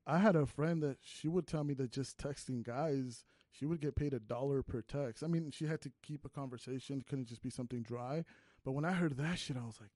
I 0.06 0.18
had 0.18 0.34
a 0.36 0.44
friend 0.44 0.82
that 0.82 0.98
she 1.00 1.28
would 1.28 1.46
tell 1.46 1.64
me 1.64 1.72
that 1.74 1.90
just 1.92 2.18
texting 2.18 2.62
guys, 2.62 3.24
she 3.56 3.66
would 3.66 3.80
get 3.80 3.94
paid 3.94 4.12
a 4.14 4.18
dollar 4.20 4.62
per 4.62 4.82
text. 4.82 5.22
I 5.22 5.28
mean, 5.28 5.50
she 5.50 5.66
had 5.66 5.80
to 5.82 5.92
keep 6.02 6.24
a 6.24 6.28
conversation, 6.28 6.98
it 6.98 7.06
couldn't 7.06 7.28
just 7.28 7.40
be 7.42 7.50
something 7.50 7.82
dry. 7.82 8.24
But 8.64 8.72
when 8.72 8.84
I 8.84 8.92
heard 8.92 9.16
that 9.16 9.38
shit, 9.38 9.56
I 9.56 9.64
was 9.64 9.78
like, 9.80 9.90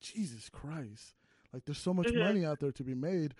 Jesus 0.00 0.48
Christ. 0.48 1.14
Like 1.52 1.64
there's 1.64 1.78
so 1.78 1.94
much 1.94 2.08
Mhm. 2.08 2.18
money 2.18 2.44
out 2.44 2.58
there 2.60 2.72
to 2.72 2.82
be 2.84 2.94
made. 2.94 3.34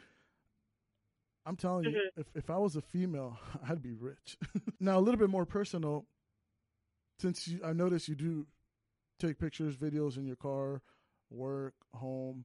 I'm 1.44 1.56
telling 1.56 1.84
you, 1.86 1.90
Mhm. 1.90 2.10
if 2.20 2.26
if 2.36 2.50
I 2.50 2.56
was 2.58 2.76
a 2.76 2.80
female, 2.82 3.38
I'd 3.68 3.82
be 3.82 3.92
rich. 3.94 4.36
now 4.80 4.98
a 4.98 5.00
little 5.00 5.18
bit 5.18 5.30
more 5.30 5.44
personal, 5.46 6.06
since 7.18 7.48
you, 7.48 7.60
I 7.64 7.72
noticed 7.72 8.08
you 8.08 8.14
do 8.14 8.46
take 9.18 9.38
pictures, 9.38 9.76
videos 9.76 10.16
in 10.16 10.24
your 10.26 10.36
car, 10.36 10.82
work, 11.30 11.74
home. 11.94 12.44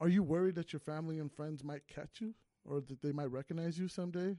Are 0.00 0.08
you 0.08 0.22
worried 0.22 0.54
that 0.56 0.72
your 0.72 0.80
family 0.80 1.18
and 1.18 1.30
friends 1.32 1.62
might 1.62 1.86
catch 1.86 2.20
you, 2.20 2.34
or 2.64 2.80
that 2.80 3.00
they 3.02 3.12
might 3.12 3.30
recognize 3.30 3.78
you 3.78 3.88
someday, 3.88 4.38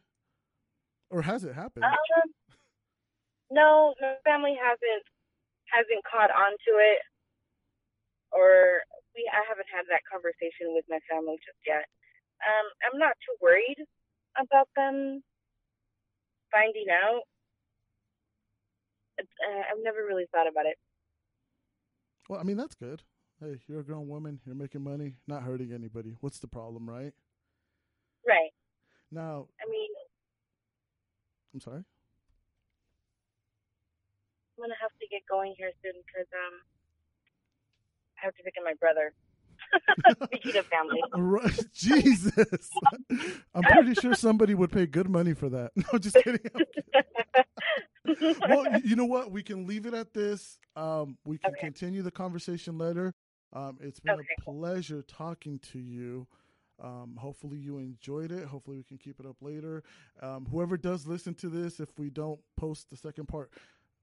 or 1.12 1.22
has 1.22 1.44
it 1.44 1.54
happened? 1.54 1.86
Um, 1.86 2.28
no, 3.52 3.94
my 4.00 4.16
family 4.24 4.56
hasn't 4.56 5.04
hasn't 5.68 6.04
caught 6.08 6.32
on 6.32 6.52
to 6.52 6.72
it, 6.80 7.04
or 8.32 8.82
we 9.14 9.28
I 9.28 9.44
haven't 9.48 9.68
had 9.68 9.86
that 9.92 10.08
conversation 10.08 10.72
with 10.72 10.88
my 10.90 11.00
family 11.12 11.36
just 11.44 11.60
yet. 11.68 11.86
Um, 12.42 12.66
I'm 12.88 12.98
not 12.98 13.14
too 13.22 13.36
worried 13.44 13.84
about 14.40 14.68
them 14.76 15.22
finding 16.50 16.88
out. 16.90 17.28
Uh, 19.20 19.64
I've 19.70 19.84
never 19.84 20.02
really 20.08 20.26
thought 20.32 20.48
about 20.48 20.66
it. 20.66 20.80
Well, 22.30 22.40
I 22.40 22.44
mean 22.44 22.58
that's 22.58 22.76
good. 22.76 23.04
Hey, 23.40 23.60
you're 23.68 23.82
a 23.82 23.84
grown 23.84 24.08
woman. 24.08 24.40
You're 24.46 24.56
making 24.56 24.84
money, 24.84 25.16
not 25.28 25.44
hurting 25.44 25.74
anybody. 25.74 26.16
What's 26.22 26.40
the 26.40 26.48
problem, 26.48 26.88
right? 26.88 27.14
Right. 28.26 28.52
Now, 29.12 29.48
I 29.60 29.70
mean, 29.70 29.91
I'm 31.54 31.60
sorry. 31.60 31.84
I'm 34.58 34.64
gonna 34.64 34.74
have 34.82 34.92
to 35.00 35.08
get 35.10 35.22
going 35.30 35.56
here 35.58 35.72
soon 35.84 35.94
because 36.06 36.28
um, 36.34 36.62
I 38.22 38.26
have 38.26 38.36
to 38.36 38.44
pick 38.44 38.54
up 38.58 38.64
my 38.64 38.76
brother. 38.80 39.14
Speaking 40.28 40.58
of 40.58 40.66
family. 40.68 41.02
Right. 41.14 41.66
Jesus. 41.74 42.70
I'm 43.54 43.66
pretty 43.66 43.94
sure 43.96 44.14
somebody 44.14 44.54
would 44.56 44.72
pay 44.72 44.86
good 44.86 45.10
money 45.10 45.34
for 45.34 45.50
that. 45.50 45.72
No, 45.76 46.00
just 46.00 46.18
kidding. 46.18 46.40
well, 48.46 48.68
you 48.68 48.96
know 48.96 49.06
what? 49.06 49.32
We 49.32 49.44
can 49.44 49.66
leave 49.68 49.86
it 49.86 49.94
at 49.94 50.14
this. 50.14 50.60
Um, 50.76 51.18
we 51.26 51.38
can 51.38 51.52
Okay. 51.52 51.68
continue 51.68 52.02
the 52.02 52.12
conversation 52.12 52.78
later. 52.78 53.14
Um, 53.54 53.78
it's 53.82 54.00
been 54.00 54.14
Okay, 54.14 54.36
a 54.38 54.42
pleasure 54.42 55.02
talking 55.02 55.60
to 55.72 55.80
you. 55.80 56.28
Um, 56.82 57.16
hopefully 57.18 57.58
you 57.58 57.78
enjoyed 57.78 58.32
it. 58.32 58.46
Hopefully 58.46 58.78
we 58.78 58.84
can 58.84 58.98
keep 58.98 59.20
it 59.20 59.26
up 59.26 59.38
later. 59.42 59.84
Um, 60.22 60.48
whoever 60.50 60.78
does 60.78 61.06
listen 61.06 61.34
to 61.36 61.50
this, 61.50 61.80
if 61.80 61.90
we 61.98 62.10
don't 62.10 62.40
post 62.58 62.90
the 62.90 62.98
second 62.98 63.28
part 63.28 63.52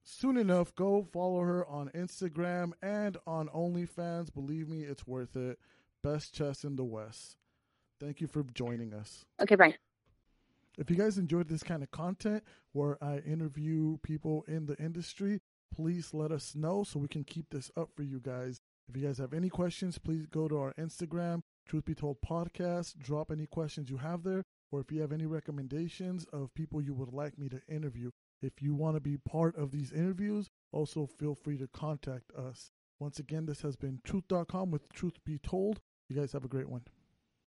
soon 0.05 0.37
enough, 0.37 0.75
go 0.75 1.07
follow 1.13 1.41
her 1.41 1.67
on 1.67 1.91
Instagram 1.91 2.73
and 2.83 3.17
on 3.27 3.49
OnlyFans. 3.49 4.33
Believe 4.33 4.69
me, 4.69 4.83
it's 4.83 5.07
worth 5.07 5.37
it. 5.37 5.59
Best 6.03 6.35
chess 6.35 6.65
in 6.65 6.77
the 6.77 6.85
West. 6.85 7.37
Thank 8.01 8.21
you 8.21 8.29
for 8.29 8.45
joining 8.55 8.95
us. 8.95 9.25
Okay, 9.43 9.57
Brian. 9.57 9.75
If 10.79 10.89
you 10.91 10.97
guys 10.97 11.19
enjoyed 11.19 11.49
this 11.49 11.65
kind 11.65 11.83
of 11.83 11.91
content 11.91 12.45
where 12.73 13.03
I 13.03 13.19
interview 13.19 13.99
people 13.99 14.45
in 14.47 14.67
the 14.67 14.77
industry, 14.79 15.41
please 15.75 16.15
let 16.15 16.31
us 16.31 16.55
know 16.55 16.85
so 16.85 17.01
we 17.01 17.09
can 17.09 17.25
keep 17.25 17.51
this 17.51 17.73
up 17.77 17.91
for 17.97 18.05
you 18.05 18.21
guys. 18.21 18.61
If 18.89 18.97
you 18.97 19.07
guys 19.07 19.19
have 19.19 19.35
any 19.35 19.49
questions, 19.49 19.99
please 19.99 20.27
go 20.27 20.47
to 20.47 20.57
our 20.57 20.75
Instagram, 20.75 21.43
Truth 21.69 21.85
Be 21.85 21.95
Told 21.95 22.17
Podcast. 22.23 22.99
Drop 22.99 23.31
any 23.31 23.47
questions 23.47 23.91
you 23.91 23.99
have 23.99 24.23
there, 24.23 24.43
or 24.73 24.81
if 24.81 24.91
you 24.91 25.03
have 25.03 25.13
any 25.13 25.27
recommendations 25.27 26.25
of 26.33 26.55
people 26.55 26.81
you 26.81 26.95
would 26.95 27.13
like 27.13 27.39
me 27.39 27.49
to 27.51 27.61
interview. 27.69 28.11
If 28.41 28.63
you 28.63 28.75
want 28.75 28.97
to 28.97 29.01
be 29.01 29.19
part 29.19 29.57
of 29.57 29.71
these 29.71 29.93
interviews, 29.93 30.49
also 30.73 31.07
feel 31.07 31.35
free 31.35 31.59
to 31.59 31.69
contact 31.69 32.33
us. 32.33 32.71
Once 32.99 33.19
again, 33.19 33.47
this 33.47 33.61
has 33.61 33.77
been 33.77 34.01
truth.com 34.03 34.71
with 34.71 34.89
Truth 34.93 35.23
Be 35.25 35.39
Told. 35.39 35.81
You 36.09 36.17
guys 36.17 36.33
have 36.33 36.45
a 36.45 36.49
great 36.49 36.69
one. 36.69 36.83